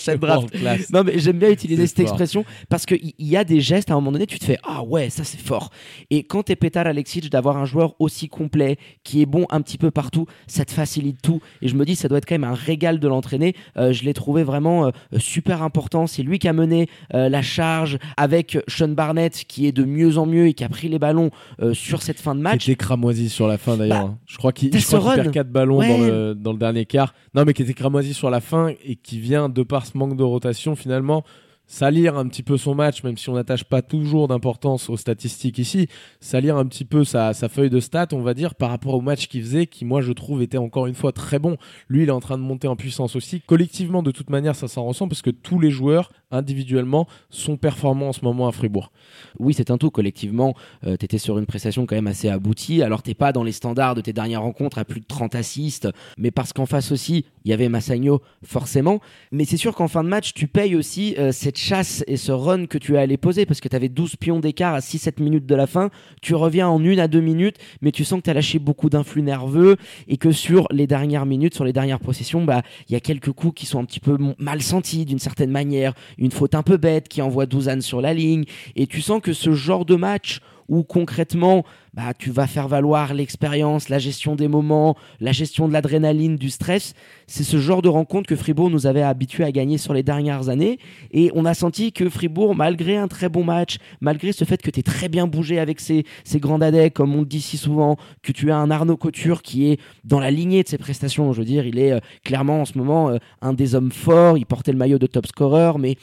Non, 0.94 1.04
mais 1.04 1.20
j'aime 1.20 1.40
bien 1.40 1.50
utiliser 1.50 1.88
cette 1.88 2.00
expression 2.00 2.46
parce 2.70 2.86
qu'il 2.86 3.14
y 3.18 3.38
a 3.38 3.44
des 3.44 3.62
gestes, 3.62 3.90
à 3.90 3.94
un 3.94 3.98
moment 3.98 4.12
donné, 4.12 4.28
tu 4.28 4.40
te 4.40 4.46
fais, 4.46 4.58
ah 4.64 4.84
ouais, 4.84 5.10
ça 5.10 5.24
c'est 5.24 5.40
fort. 5.40 5.70
Et 6.10 6.24
quand 6.24 6.44
t'es 6.44 6.56
Petar 6.56 6.86
Alexic, 6.88 7.30
d'avoir 7.30 7.58
un 7.58 7.66
joueur 7.66 7.96
aussi 8.00 8.28
complet, 8.28 8.78
qui 9.04 9.22
est 9.22 9.26
bon 9.26 9.46
un 9.50 9.62
petit 9.62 9.78
peu 9.78 9.92
partout, 9.92 10.26
ça 10.48 10.66
te 10.66 10.72
facilite 10.72 11.22
tout. 11.22 11.42
Et 11.62 11.68
je 11.68 11.76
me 11.76 11.86
dis, 11.86 11.96
ça 11.96 12.08
doit 12.08 12.18
être 12.18 12.26
quand 12.26 12.36
même 12.36 12.44
un 12.44 12.54
régal 12.54 13.00
de 13.00 13.08
l'entraîner. 13.08 13.56
Euh, 13.78 13.94
je 13.94 14.04
l'ai 14.04 14.14
trouvé 14.14 14.44
vraiment 14.44 14.88
euh, 14.88 14.92
super 15.18 15.64
important 15.64 16.08
c'est 16.10 16.24
lui 16.24 16.40
qui 16.40 16.48
a 16.48 16.54
mené 16.54 16.88
euh, 17.14 17.30
la 17.30 17.42
charge 17.42 17.98
avec 18.18 18.58
Sean 18.68 18.90
Barnett 18.90 19.46
qui 19.48 19.68
est 19.68 19.72
de 19.72 19.84
mieux 19.84 20.18
en 20.18 20.26
mieux 20.26 20.48
et 20.48 20.54
qui 20.54 20.64
a 20.64 20.70
pris 20.70 20.90
les 20.90 21.00
ballons 21.00 21.32
euh, 21.62 21.74
sur 21.74 22.02
cette 22.02 22.20
fin 22.20 22.36
de 22.36 22.42
match. 22.42 22.66
Qui 22.66 22.72
était 22.72 22.84
cramoisi 22.84 23.30
sur 23.30 23.48
la 23.48 23.58
fin 23.58 23.78
d'ailleurs. 23.78 24.10
Bah. 24.10 24.18
Je 24.26 24.38
crois 24.38 24.52
qu'il 24.52 24.70
perd 24.70 25.32
4 25.32 25.50
ballons 25.50 25.80
dans, 25.80 25.98
le, 25.98 26.34
dans 26.36 26.52
le 26.52 26.60
dernier 26.60 26.86
quart. 26.86 27.14
Non 27.34 27.46
mais 27.46 27.54
qui 27.54 27.62
était 27.62 27.74
cramoisi 27.74 28.14
sur 28.14 28.30
la 28.30 28.42
fin 28.42 28.74
et 28.84 28.96
qui 28.96 29.20
vient 29.20 29.50
de 29.50 29.64
par 29.64 29.86
ce 29.86 29.98
manque 29.98 30.18
de 30.18 30.24
rotation 30.24 30.76
finalement 30.76 31.24
salir 31.70 32.18
un 32.18 32.28
petit 32.28 32.44
peu 32.44 32.58
son 32.58 32.76
match, 32.76 33.04
même 33.04 33.16
si 33.16 33.30
on 33.30 33.36
n'attache 33.36 33.64
pas 33.64 33.82
toujours 33.82 34.28
d'importance 34.28 34.90
aux 34.90 34.98
statistiques 34.98 35.60
ici, 35.60 35.88
salir 36.20 36.58
un 36.58 36.66
petit 36.66 36.84
peu 36.84 37.06
sa, 37.06 37.34
feuille 37.34 37.70
de 37.70 37.80
stats, 37.80 38.08
on 38.12 38.22
va 38.22 38.34
dire, 38.34 38.56
par 38.56 38.72
rapport 38.72 38.96
au 38.96 39.02
match 39.02 39.28
qu'il 39.28 39.44
faisait, 39.44 39.68
qui 39.68 39.86
moi 39.86 40.02
je 40.02 40.12
trouve 40.12 40.42
était 40.42 40.58
encore 40.58 40.88
une 40.88 40.96
fois 40.96 41.12
très 41.14 41.40
bon. 41.40 41.58
Lui, 41.88 42.04
il 42.04 42.10
est 42.10 42.12
en 42.12 42.20
train 42.20 42.38
de 42.38 42.44
monter 42.44 42.68
en 42.68 42.76
puissance 42.76 43.16
aussi. 43.16 43.42
Collectivement, 43.42 44.04
de 44.04 44.12
toute 44.12 44.32
manière, 44.32 44.56
ça 44.56 44.68
s'en 44.68 44.84
ressent 44.84 45.08
parce 45.08 45.22
que 45.22 45.30
tous 45.30 45.60
les 45.60 45.70
joueurs, 45.70 46.12
individuellement, 46.32 47.08
sont 47.30 47.58
performants 47.58 48.10
en 48.10 48.14
ce 48.14 48.24
moment 48.24 48.48
à 48.48 48.52
Fribourg. 48.52 48.92
Oui, 49.40 49.54
c'est 49.54 49.72
un 49.72 49.78
tout. 49.78 49.90
Collectivement, 49.90 50.54
euh, 50.86 50.96
tu 50.98 51.06
étais 51.06 51.18
sur 51.18 51.38
une 51.38 51.46
prestation 51.46 51.86
quand 51.86 51.96
même 51.96 52.08
assez 52.08 52.30
aboutie. 52.30 52.84
Alors, 52.84 53.02
t'es 53.02 53.14
pas 53.14 53.32
dans 53.32 53.44
les 53.44 53.52
standards 53.52 53.96
de 53.96 54.02
tes 54.02 54.14
dernières 54.14 54.42
rencontres 54.42 54.78
à 54.78 54.86
plus 54.86 55.02
de 55.02 55.06
30 55.06 55.36
assists, 55.36 55.90
mais 56.18 56.32
parce 56.32 56.54
qu'en 56.54 56.66
face 56.66 56.92
aussi, 56.92 57.26
il 57.46 57.52
y 57.52 57.54
avait 57.54 57.70
Massagno, 57.70 58.22
forcément. 58.44 59.00
Mais 59.32 59.46
c'est 59.46 59.58
sûr 59.58 59.76
qu'en 59.76 59.88
fin 59.88 60.04
de 60.04 60.10
match, 60.10 60.34
tu 60.34 60.48
payes 60.48 60.76
aussi 60.76 61.16
euh, 61.18 61.32
cette 61.32 61.58
chasse 61.58 62.04
et 62.08 62.18
ce 62.18 62.32
run 62.32 62.68
que 62.68 62.78
tu 62.78 62.96
es 62.96 62.98
allé 62.98 63.18
poser 63.18 63.46
parce 63.46 63.60
que 63.60 63.68
tu 63.68 63.76
avais 63.76 63.90
12 63.90 64.16
pions 64.18 64.40
d'écart 64.40 64.76
à 64.76 64.80
6-7 64.80 65.22
minutes 65.22 65.46
de 65.46 65.56
la 65.56 65.68
fin. 65.68 65.90
Tu 66.22 66.36
reviens 66.36 66.68
en 66.68 66.84
une 66.84 67.00
à 67.00 67.08
deux 67.08 67.22
minutes, 67.22 67.58
mais 67.82 67.92
tu 67.92 68.04
sens 68.04 68.20
que 68.20 68.26
tu 68.26 68.30
as 68.30 68.34
lâché 68.34 68.60
beaucoup 68.60 68.90
d'influx 68.90 69.22
nerveux 69.22 69.78
et 70.08 70.18
que 70.18 70.32
sur 70.32 70.68
les 70.72 70.88
dernières 70.88 71.26
minutes, 71.26 71.56
sur 71.56 71.66
les 71.66 71.74
dernières 71.74 72.00
possessions, 72.00 72.44
bah, 72.44 72.62
il 72.88 72.94
y 72.94 72.96
a 72.96 73.00
quelques 73.00 73.32
coups 73.32 73.54
qui 73.56 73.66
sont 73.66 73.80
un 73.80 73.86
petit 73.86 74.00
peu 74.00 74.18
mal 74.38 74.62
sentis 74.62 75.06
d'une 75.06 75.20
certaine 75.20 75.52
manière. 75.52 75.94
Une 76.20 76.32
faute 76.32 76.54
un 76.54 76.64
peu 76.64 76.78
bête 76.78 77.08
qui 77.08 77.22
envoie 77.22 77.46
Douzane 77.46 77.82
sur 77.82 78.02
la 78.02 78.14
ligne. 78.14 78.44
Et 78.76 78.86
tu 78.86 79.02
sens 79.02 79.22
que 79.22 79.34
ce 79.34 79.54
genre 79.54 79.86
de 79.86 79.96
match 79.96 80.42
où 80.70 80.84
concrètement, 80.84 81.64
bah, 81.94 82.14
tu 82.18 82.30
vas 82.30 82.48
faire 82.48 82.68
valoir 82.68 83.14
l'expérience, 83.14 83.90
la 83.90 84.00
gestion 84.00 84.36
des 84.36 84.48
moments, 84.48 84.96
la 85.20 85.32
gestion 85.32 85.68
de 85.68 85.74
l'adrénaline, 85.74 86.38
du 86.38 86.50
stress. 86.50 86.94
C'est 87.28 87.44
ce 87.44 87.58
genre 87.58 87.82
de 87.82 87.90
rencontre 87.90 88.30
que 88.30 88.36
Fribourg 88.36 88.70
nous 88.70 88.88
avait 88.88 89.02
habitués 89.02 89.44
à 89.44 89.52
gagner 89.52 89.78
sur 89.78 89.94
les 89.94 90.04
dernières 90.04 90.50
années. 90.50 90.80
Et 91.12 91.32
on 91.34 91.46
a 91.46 91.54
senti 91.54 91.92
que 91.92 92.08
Fribourg, 92.08 92.56
malgré 92.56 92.96
un 92.96 93.08
très 93.08 93.28
bon 93.28 93.44
match, 93.44 93.78
malgré 94.00 94.32
ce 94.32 94.46
fait 94.46 94.62
que 94.62 94.70
tu 94.70 94.80
es 94.80 94.84
très 94.84 95.10
bien 95.10 95.28
bougé 95.28 95.60
avec 95.60 95.80
ces 95.80 96.06
grands 96.36 96.60
dadais, 96.60 96.92
comme 96.92 97.16
on 97.16 97.22
le 97.22 97.26
dit 97.26 97.42
si 97.42 97.58
souvent, 97.58 97.98
que 98.22 98.32
tu 98.32 98.52
as 98.52 98.58
un 98.58 98.70
Arnaud 98.70 98.98
Couture 98.98 99.42
qui 99.42 99.72
est 99.72 99.80
dans 100.04 100.20
la 100.20 100.32
lignée 100.32 100.64
de 100.64 100.68
ses 100.68 100.78
prestations. 100.78 101.34
Je 101.34 101.40
veux 101.40 101.46
dire, 101.46 101.66
il 101.66 101.80
est 101.80 101.94
euh, 101.94 102.00
clairement 102.24 102.62
en 102.62 102.66
ce 102.66 102.78
moment 102.78 103.10
euh, 103.10 103.18
un 103.42 103.54
des 103.54 103.74
hommes 103.76 103.92
forts. 103.92 104.38
Il 104.38 104.46
portait 104.46 104.72
le 104.72 104.78
maillot 104.78 105.00
de 105.00 105.08
top 105.08 105.26
scorer, 105.26 105.74
mais 105.80 105.98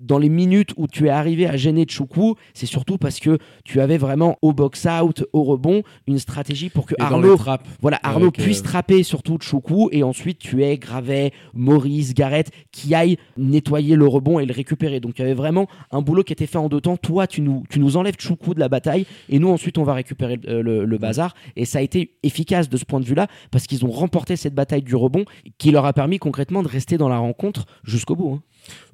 dans 0.00 0.18
les 0.18 0.28
minutes 0.28 0.72
où 0.76 0.86
tu 0.86 1.06
es 1.06 1.10
arrivé 1.10 1.46
à 1.46 1.56
gêner 1.56 1.86
Choukou, 1.88 2.36
c'est 2.54 2.66
surtout 2.66 2.98
parce 2.98 3.20
que 3.20 3.38
tu 3.64 3.80
avais 3.80 3.98
vraiment 3.98 4.36
au 4.42 4.52
box-out, 4.52 5.24
au 5.32 5.44
rebond, 5.44 5.82
une 6.06 6.18
stratégie 6.18 6.70
pour 6.70 6.86
que 6.86 6.94
Arnaud, 6.98 7.38
voilà, 7.80 8.00
Arnaud 8.02 8.30
puisse 8.30 8.60
euh, 8.60 8.64
trapper 8.64 9.02
surtout 9.02 9.38
Choukou 9.40 9.88
et 9.92 10.02
ensuite 10.02 10.38
tu 10.38 10.64
es 10.64 10.78
Gravet, 10.78 11.32
Maurice, 11.54 12.14
Garrett 12.14 12.50
qui 12.72 12.94
aillent 12.94 13.18
nettoyer 13.36 13.96
le 13.96 14.06
rebond 14.06 14.40
et 14.40 14.46
le 14.46 14.52
récupérer. 14.52 15.00
Donc 15.00 15.18
il 15.18 15.22
y 15.22 15.24
avait 15.24 15.34
vraiment 15.34 15.68
un 15.90 16.00
boulot 16.02 16.24
qui 16.24 16.32
était 16.32 16.46
fait 16.46 16.58
en 16.58 16.68
deux 16.68 16.80
temps. 16.80 16.96
Toi, 16.96 17.26
tu 17.26 17.42
nous, 17.42 17.64
tu 17.68 17.78
nous 17.78 17.96
enlèves 17.96 18.16
Choukou 18.18 18.54
de 18.54 18.60
la 18.60 18.68
bataille 18.68 19.06
et 19.28 19.38
nous 19.38 19.48
ensuite 19.48 19.78
on 19.78 19.84
va 19.84 19.94
récupérer 19.94 20.38
le, 20.42 20.84
le, 20.84 20.98
bazar. 20.98 21.34
Et 21.56 21.64
ça 21.64 21.78
a 21.78 21.82
été 21.82 22.16
efficace 22.22 22.68
de 22.68 22.76
ce 22.76 22.84
point 22.84 23.00
de 23.00 23.04
vue-là 23.04 23.26
parce 23.50 23.66
qu'ils 23.66 23.84
ont 23.84 23.90
remporté 23.90 24.36
cette 24.36 24.54
bataille 24.54 24.82
du 24.82 24.96
rebond 24.96 25.24
qui 25.58 25.70
leur 25.70 25.84
a 25.84 25.92
permis 25.92 26.18
concrètement 26.18 26.62
de 26.62 26.68
rester 26.68 26.96
dans 26.96 27.08
la 27.08 27.18
rencontre 27.18 27.66
jusqu'au 27.84 28.16
bout. 28.16 28.34
Hein. 28.34 28.42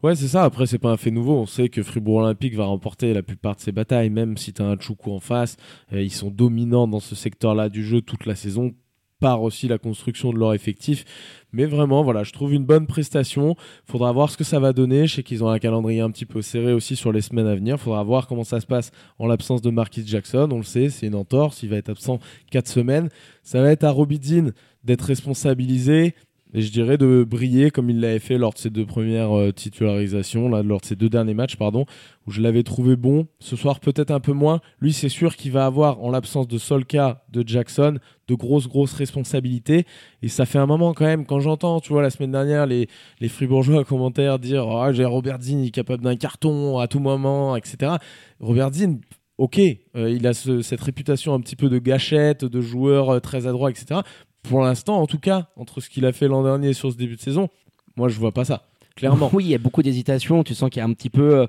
Ouais, 0.02 0.14
c'est 0.14 0.28
ça. 0.28 0.44
Après, 0.44 0.66
c'est 0.66 0.78
pas 0.78 0.90
un 0.90 0.96
fait 0.96 1.10
nouveau. 1.10 1.34
On 1.34 1.46
sait 1.46 1.68
que 1.68 1.82
Fribourg 1.82 2.16
Olympique 2.16 2.54
va 2.54 2.64
remporter 2.64 3.12
la 3.12 3.22
plupart 3.22 3.56
de 3.56 3.60
ses 3.60 3.72
batailles, 3.72 4.10
même 4.10 4.36
si 4.36 4.52
tu 4.52 4.62
as 4.62 4.66
un 4.66 4.78
Choukou 4.78 5.12
en 5.12 5.20
face. 5.20 5.56
Euh, 5.92 6.02
ils 6.02 6.12
sont 6.12 6.30
dominants 6.30 6.88
dans 6.88 7.00
ce 7.00 7.14
secteur-là 7.14 7.68
du 7.68 7.84
jeu 7.84 8.00
toute 8.00 8.26
la 8.26 8.34
saison 8.34 8.74
par 9.20 9.42
aussi 9.42 9.66
la 9.68 9.78
construction 9.78 10.32
de 10.32 10.38
leur 10.38 10.52
effectif. 10.52 11.04
Mais 11.52 11.64
vraiment, 11.64 12.02
voilà, 12.02 12.22
je 12.22 12.32
trouve 12.32 12.52
une 12.52 12.66
bonne 12.66 12.86
prestation. 12.86 13.56
Faudra 13.86 14.12
voir 14.12 14.30
ce 14.30 14.36
que 14.36 14.44
ça 14.44 14.60
va 14.60 14.72
donner. 14.72 15.06
Je 15.06 15.16
sais 15.16 15.22
qu'ils 15.22 15.42
ont 15.42 15.48
un 15.48 15.58
calendrier 15.58 16.00
un 16.00 16.10
petit 16.10 16.26
peu 16.26 16.42
serré 16.42 16.72
aussi 16.72 16.96
sur 16.96 17.12
les 17.12 17.22
semaines 17.22 17.46
à 17.46 17.54
venir. 17.54 17.80
Faudra 17.80 18.02
voir 18.02 18.26
comment 18.26 18.44
ça 18.44 18.60
se 18.60 18.66
passe 18.66 18.90
en 19.18 19.26
l'absence 19.26 19.62
de 19.62 19.70
Marquis 19.70 20.06
Jackson. 20.06 20.48
On 20.52 20.58
le 20.58 20.64
sait, 20.64 20.90
c'est 20.90 21.06
une 21.06 21.14
entorse. 21.14 21.62
Il 21.62 21.70
va 21.70 21.76
être 21.76 21.88
absent 21.88 22.18
4 22.50 22.68
semaines. 22.68 23.08
Ça 23.42 23.62
va 23.62 23.70
être 23.70 23.84
à 23.84 23.90
Robidzin 23.90 24.50
d'être 24.84 25.02
responsabilisé, 25.02 26.14
et 26.56 26.62
je 26.62 26.72
dirais 26.72 26.96
de 26.96 27.22
briller 27.22 27.70
comme 27.70 27.90
il 27.90 28.00
l'avait 28.00 28.18
fait 28.18 28.38
lors 28.38 28.54
de 28.54 28.58
ses 28.58 28.70
deux 28.70 28.86
premières 28.86 29.36
euh, 29.36 29.52
titularisations, 29.52 30.48
là, 30.48 30.62
lors 30.62 30.80
de 30.80 30.86
ses 30.86 30.96
deux 30.96 31.10
derniers 31.10 31.34
matchs, 31.34 31.56
pardon, 31.56 31.84
où 32.26 32.30
je 32.30 32.40
l'avais 32.40 32.62
trouvé 32.62 32.96
bon. 32.96 33.28
Ce 33.40 33.56
soir, 33.56 33.78
peut-être 33.78 34.10
un 34.10 34.20
peu 34.20 34.32
moins. 34.32 34.62
Lui, 34.80 34.94
c'est 34.94 35.10
sûr 35.10 35.36
qu'il 35.36 35.52
va 35.52 35.66
avoir, 35.66 36.02
en 36.02 36.10
l'absence 36.10 36.48
de 36.48 36.56
Solka, 36.56 37.26
de 37.30 37.46
Jackson, 37.46 37.98
de 38.26 38.34
grosses, 38.34 38.68
grosses 38.68 38.94
responsabilités. 38.94 39.84
Et 40.22 40.28
ça 40.28 40.46
fait 40.46 40.58
un 40.58 40.64
moment 40.64 40.94
quand 40.94 41.04
même, 41.04 41.26
quand 41.26 41.40
j'entends, 41.40 41.78
tu 41.80 41.92
vois, 41.92 42.00
la 42.00 42.08
semaine 42.08 42.32
dernière, 42.32 42.64
les, 42.64 42.88
les 43.20 43.28
Fribourgeois 43.28 43.84
commentaires 43.84 44.38
dire 44.38 44.66
oh, 44.66 44.90
j'ai 44.92 45.04
Robert 45.04 45.38
est 45.46 45.70
capable 45.70 46.04
d'un 46.04 46.16
carton 46.16 46.78
à 46.78 46.88
tout 46.88 47.00
moment, 47.00 47.54
etc. 47.56 47.96
Robert 48.40 48.72
Zinn, 48.72 49.02
ok, 49.36 49.60
euh, 49.94 50.10
il 50.10 50.26
a 50.26 50.32
cette 50.32 50.80
réputation 50.80 51.34
un 51.34 51.40
petit 51.40 51.56
peu 51.56 51.68
de 51.68 51.78
gâchette, 51.78 52.46
de 52.46 52.62
joueur 52.62 53.10
euh, 53.10 53.20
très 53.20 53.46
adroit, 53.46 53.68
etc 53.68 54.00
pour 54.48 54.62
l'instant, 54.62 55.00
en 55.00 55.06
tout 55.06 55.18
cas, 55.18 55.48
entre 55.56 55.80
ce 55.80 55.88
qu'il 55.90 56.06
a 56.06 56.12
fait 56.12 56.28
l'an 56.28 56.42
dernier 56.42 56.72
sur 56.72 56.92
ce 56.92 56.96
début 56.96 57.16
de 57.16 57.20
saison, 57.20 57.48
moi 57.96 58.08
je 58.08 58.18
vois 58.18 58.32
pas 58.32 58.44
ça. 58.44 58.62
Clairement. 58.96 59.30
Oui, 59.34 59.44
il 59.44 59.50
y 59.50 59.54
a 59.54 59.58
beaucoup 59.58 59.82
d'hésitation. 59.82 60.42
Tu 60.42 60.54
sens 60.54 60.70
qu'il 60.70 60.80
y 60.80 60.82
a 60.82 60.86
un 60.86 60.92
petit 60.92 61.10
peu 61.10 61.40
euh, 61.40 61.46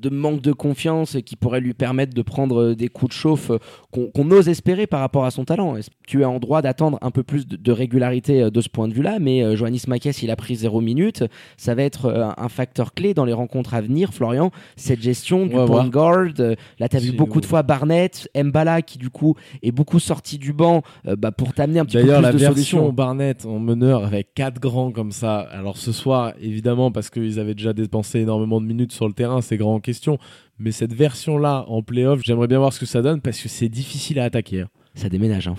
de 0.00 0.08
manque 0.10 0.40
de 0.40 0.52
confiance 0.52 1.16
qui 1.24 1.36
pourrait 1.36 1.60
lui 1.60 1.74
permettre 1.74 2.14
de 2.14 2.22
prendre 2.22 2.62
euh, 2.62 2.74
des 2.74 2.88
coups 2.88 3.10
de 3.10 3.14
chauffe 3.14 3.50
euh, 3.50 3.58
qu'on 4.12 4.30
ose 4.30 4.48
espérer 4.48 4.86
par 4.86 5.00
rapport 5.00 5.24
à 5.24 5.30
son 5.30 5.44
talent. 5.44 5.76
Tu 6.06 6.22
es 6.22 6.24
en 6.24 6.38
droit 6.38 6.62
d'attendre 6.62 6.98
un 7.00 7.10
peu 7.10 7.22
plus 7.22 7.46
de, 7.46 7.72
régularité 7.72 8.50
de 8.50 8.60
ce 8.60 8.68
point 8.68 8.88
de 8.88 8.92
vue-là, 8.92 9.18
mais 9.18 9.56
Joannis 9.56 9.84
Makes, 9.88 10.22
il 10.22 10.30
a 10.30 10.36
pris 10.36 10.56
zéro 10.56 10.80
minute. 10.80 11.24
Ça 11.56 11.74
va 11.74 11.82
être 11.82 12.34
un 12.36 12.48
facteur 12.48 12.92
clé 12.92 13.14
dans 13.14 13.24
les 13.24 13.32
rencontres 13.32 13.74
à 13.74 13.80
venir, 13.80 14.12
Florian. 14.12 14.50
Cette 14.76 15.00
gestion 15.00 15.46
du 15.46 15.54
point 15.54 15.88
guard. 15.88 16.28
Là, 16.78 16.88
tu 16.88 16.96
as 16.96 17.00
vu 17.00 17.12
beaucoup 17.12 17.40
de 17.40 17.46
fois 17.46 17.62
Barnett, 17.62 18.28
Mbala 18.36 18.82
qui 18.82 18.98
du 18.98 19.08
coup 19.08 19.34
est 19.62 19.72
beaucoup 19.72 19.98
sorti 19.98 20.36
du 20.36 20.52
banc 20.52 20.82
bah, 21.04 21.32
pour 21.32 21.54
t'amener 21.54 21.80
un 21.80 21.86
petit 21.86 21.96
peu 21.96 22.02
plus 22.02 22.08
de 22.08 22.12
D'ailleurs, 22.12 22.32
la 22.32 22.32
version 22.32 22.92
Barnett 22.92 23.46
en 23.46 23.58
meneur 23.58 24.04
avec 24.04 24.34
quatre 24.34 24.60
grands 24.60 24.90
comme 24.90 25.12
ça. 25.12 25.38
Alors 25.38 25.78
ce 25.78 25.92
soir, 25.92 26.32
évidemment, 26.40 26.90
parce 26.90 27.10
qu'ils 27.10 27.40
avaient 27.40 27.54
déjà 27.54 27.72
dépensé 27.72 28.20
énormément 28.20 28.60
de 28.60 28.66
minutes 28.66 28.92
sur 28.92 29.06
le 29.06 29.14
terrain, 29.14 29.40
c'est 29.40 29.56
grand 29.56 29.74
en 29.74 29.80
Mais 30.58 30.72
cette 30.72 30.92
version-là 30.92 31.64
en 31.68 31.82
playoff, 31.82 32.20
j'aimerais 32.24 32.46
bien 32.48 32.58
voir 32.58 32.72
ce 32.72 32.80
que 32.80 32.86
ça 32.86 33.02
donne 33.02 33.20
parce 33.20 33.40
que 33.40 33.48
c'est 33.48 33.68
difficile 33.68 34.18
à 34.18 34.24
attaquer. 34.24 34.62
Hein. 34.62 34.68
Ça 34.94 35.08
déménage. 35.08 35.48
Hein 35.48 35.56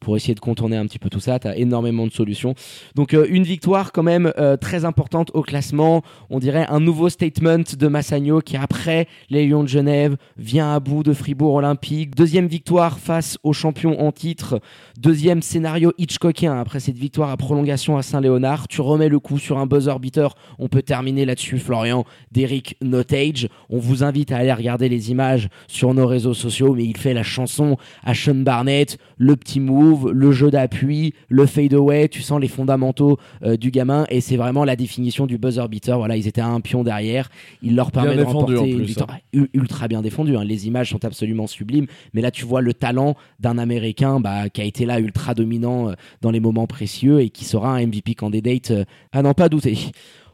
pour 0.00 0.16
essayer 0.16 0.34
de 0.34 0.40
contourner 0.40 0.76
un 0.76 0.86
petit 0.86 0.98
peu 0.98 1.10
tout 1.10 1.20
ça. 1.20 1.38
Tu 1.38 1.48
as 1.48 1.56
énormément 1.56 2.06
de 2.06 2.12
solutions. 2.12 2.54
Donc 2.94 3.14
euh, 3.14 3.26
une 3.28 3.44
victoire 3.44 3.92
quand 3.92 4.02
même 4.02 4.32
euh, 4.38 4.56
très 4.56 4.84
importante 4.84 5.30
au 5.34 5.42
classement. 5.42 6.02
On 6.30 6.38
dirait 6.38 6.66
un 6.68 6.80
nouveau 6.80 7.08
statement 7.08 7.64
de 7.78 7.88
Massagno 7.88 8.40
qui 8.40 8.56
après 8.56 9.06
les 9.28 9.46
Lions 9.46 9.62
de 9.62 9.68
Genève 9.68 10.16
vient 10.36 10.74
à 10.74 10.80
bout 10.80 11.02
de 11.02 11.12
Fribourg 11.12 11.54
Olympique. 11.54 12.14
Deuxième 12.14 12.46
victoire 12.46 12.98
face 12.98 13.38
aux 13.42 13.52
champions 13.52 14.00
en 14.00 14.12
titre. 14.12 14.60
Deuxième 14.98 15.42
scénario 15.42 15.92
Hitchcockien 15.98 16.58
après 16.58 16.80
cette 16.80 16.98
victoire 16.98 17.30
à 17.30 17.36
prolongation 17.36 17.96
à 17.96 18.02
Saint-Léonard. 18.02 18.68
Tu 18.68 18.80
remets 18.80 19.08
le 19.08 19.18
coup 19.18 19.38
sur 19.38 19.58
un 19.58 19.66
buzzer 19.66 19.98
beater. 19.98 20.34
On 20.58 20.68
peut 20.68 20.82
terminer 20.82 21.24
là-dessus 21.24 21.58
Florian 21.58 22.04
d'Eric 22.32 22.76
Notage. 22.80 23.48
On 23.68 23.78
vous 23.78 24.02
invite 24.02 24.32
à 24.32 24.38
aller 24.38 24.52
regarder 24.52 24.88
les 24.88 25.10
images 25.10 25.48
sur 25.68 25.94
nos 25.94 26.06
réseaux 26.06 26.34
sociaux 26.34 26.74
mais 26.74 26.84
il 26.84 26.96
fait 26.96 27.14
la 27.14 27.22
chanson 27.22 27.76
à 28.02 28.14
Sean 28.14 28.34
Barnett, 28.34 28.98
le 29.16 29.36
petit 29.36 29.60
le 29.96 30.32
jeu 30.32 30.50
d'appui, 30.50 31.14
le 31.28 31.46
fade 31.46 31.74
away, 31.74 32.08
tu 32.08 32.22
sens 32.22 32.40
les 32.40 32.48
fondamentaux 32.48 33.18
euh, 33.42 33.56
du 33.56 33.70
gamin 33.70 34.06
et 34.08 34.20
c'est 34.20 34.36
vraiment 34.36 34.64
la 34.64 34.76
définition 34.76 35.26
du 35.26 35.38
buzzer 35.38 35.68
beater. 35.68 35.98
Voilà, 35.98 36.16
ils 36.16 36.26
étaient 36.26 36.40
à 36.40 36.48
un 36.48 36.60
pion 36.60 36.82
derrière, 36.82 37.30
il 37.62 37.76
leur 37.76 37.92
permet 37.92 38.16
de 38.16 38.22
remporter 38.22 38.70
une 38.70 38.82
victoire 38.82 39.10
hein. 39.34 39.46
ultra 39.52 39.88
bien 39.88 40.02
défendue. 40.02 40.36
Hein. 40.36 40.44
Les 40.44 40.66
images 40.66 40.90
sont 40.90 41.04
absolument 41.04 41.46
sublimes, 41.46 41.86
mais 42.14 42.20
là 42.20 42.30
tu 42.30 42.44
vois 42.44 42.60
le 42.60 42.74
talent 42.74 43.16
d'un 43.38 43.58
Américain 43.58 44.20
bah, 44.20 44.48
qui 44.48 44.60
a 44.60 44.64
été 44.64 44.86
là 44.86 45.00
ultra 45.00 45.34
dominant 45.34 45.90
euh, 45.90 45.94
dans 46.20 46.30
les 46.30 46.40
moments 46.40 46.66
précieux 46.66 47.20
et 47.20 47.30
qui 47.30 47.44
sera 47.44 47.74
un 47.74 47.86
MVP 47.86 48.14
candidate 48.14 48.70
euh, 48.70 48.84
à 49.12 49.22
n'en 49.22 49.34
pas 49.34 49.48
douter. 49.48 49.78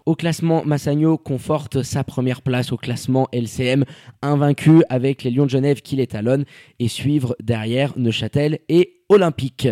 Au 0.06 0.14
classement, 0.14 0.62
Massagno 0.64 1.18
conforte 1.18 1.82
sa 1.82 2.04
première 2.04 2.40
place 2.40 2.70
au 2.70 2.76
classement 2.76 3.26
LCM, 3.32 3.84
invaincu 4.22 4.84
avec 4.88 5.24
les 5.24 5.32
Lions 5.32 5.46
de 5.46 5.50
Genève 5.50 5.82
qui 5.82 5.96
l'étalonnent 5.96 6.44
et 6.78 6.86
suivre 6.86 7.34
derrière 7.42 7.92
Neuchâtel 7.98 8.60
et 8.68 8.95
Olympique. 9.08 9.68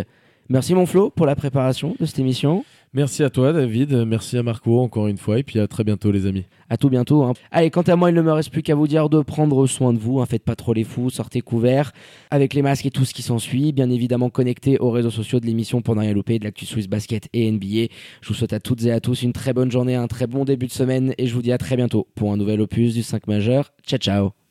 Merci 0.49 0.75
mon 0.75 0.87
Flo 0.87 1.11
pour 1.11 1.27
la 1.27 1.37
préparation 1.37 1.97
de 1.99 2.05
cette 2.05 2.19
émission. 2.19 2.65
Merci 2.95 3.25
à 3.25 3.31
toi 3.31 3.53
David, 3.53 3.93
merci 4.07 4.39
à 4.39 4.45
Marco 4.45 4.79
encore 4.79 5.09
une 5.09 5.17
fois 5.17 5.41
et 5.41 5.43
puis 5.43 5.59
à 5.59 5.67
très 5.67 5.83
bientôt 5.83 6.13
les 6.13 6.27
amis. 6.27 6.45
À 6.71 6.77
tout 6.77 6.89
bientôt. 6.89 7.25
Hein. 7.25 7.33
Allez, 7.51 7.71
quant 7.71 7.83
à 7.83 7.97
moi, 7.97 8.11
il 8.11 8.15
ne 8.15 8.23
me 8.23 8.31
reste 8.31 8.51
plus 8.51 8.63
qu'à 8.63 8.77
vous 8.77 8.87
dire 8.87 9.09
de 9.09 9.21
prendre 9.21 9.67
soin 9.67 9.93
de 9.93 9.99
vous. 9.99 10.21
Hein. 10.21 10.27
Faites 10.27 10.45
pas 10.45 10.55
trop 10.55 10.73
les 10.73 10.85
fous, 10.85 11.11
sortez 11.11 11.41
couverts 11.41 11.91
avec 12.31 12.55
les 12.55 12.63
masques 12.63 12.87
et 12.87 12.93
tout 12.93 13.05
ce 13.05 13.13
qui 13.13 13.23
s'ensuit. 13.23 13.73
Bien 13.73 13.91
évidemment, 13.91 14.31
connectez 14.31 14.79
aux 14.79 14.93
réseaux 14.93 15.11
sociaux 15.11 15.41
de 15.41 15.47
l'émission 15.47 15.83
pour 15.83 15.97
rien 15.97 16.13
louper 16.13 16.39
de 16.39 16.45
l'actu 16.45 16.67
Swiss 16.67 16.87
Basket 16.87 17.29
et 17.33 17.51
NBA. 17.51 17.93
Je 18.21 18.29
vous 18.29 18.35
souhaite 18.35 18.53
à 18.53 18.61
toutes 18.61 18.85
et 18.85 18.93
à 18.93 19.01
tous 19.01 19.23
une 19.23 19.33
très 19.33 19.53
bonne 19.53 19.73
journée, 19.73 19.97
un 19.97 20.07
très 20.07 20.29
bon 20.29 20.45
début 20.45 20.67
de 20.67 20.73
semaine 20.73 21.15
et 21.19 21.27
je 21.27 21.35
vous 21.35 21.43
dis 21.43 21.53
à 21.53 21.59
très 21.59 21.77
bientôt 21.77 22.07
pour 22.15 22.33
un 22.33 22.37
nouvel 22.37 22.61
opus 22.61 22.95
du 22.95 23.03
5 23.03 23.27
majeur. 23.27 23.73
Ciao 23.85 23.99
ciao 23.99 24.35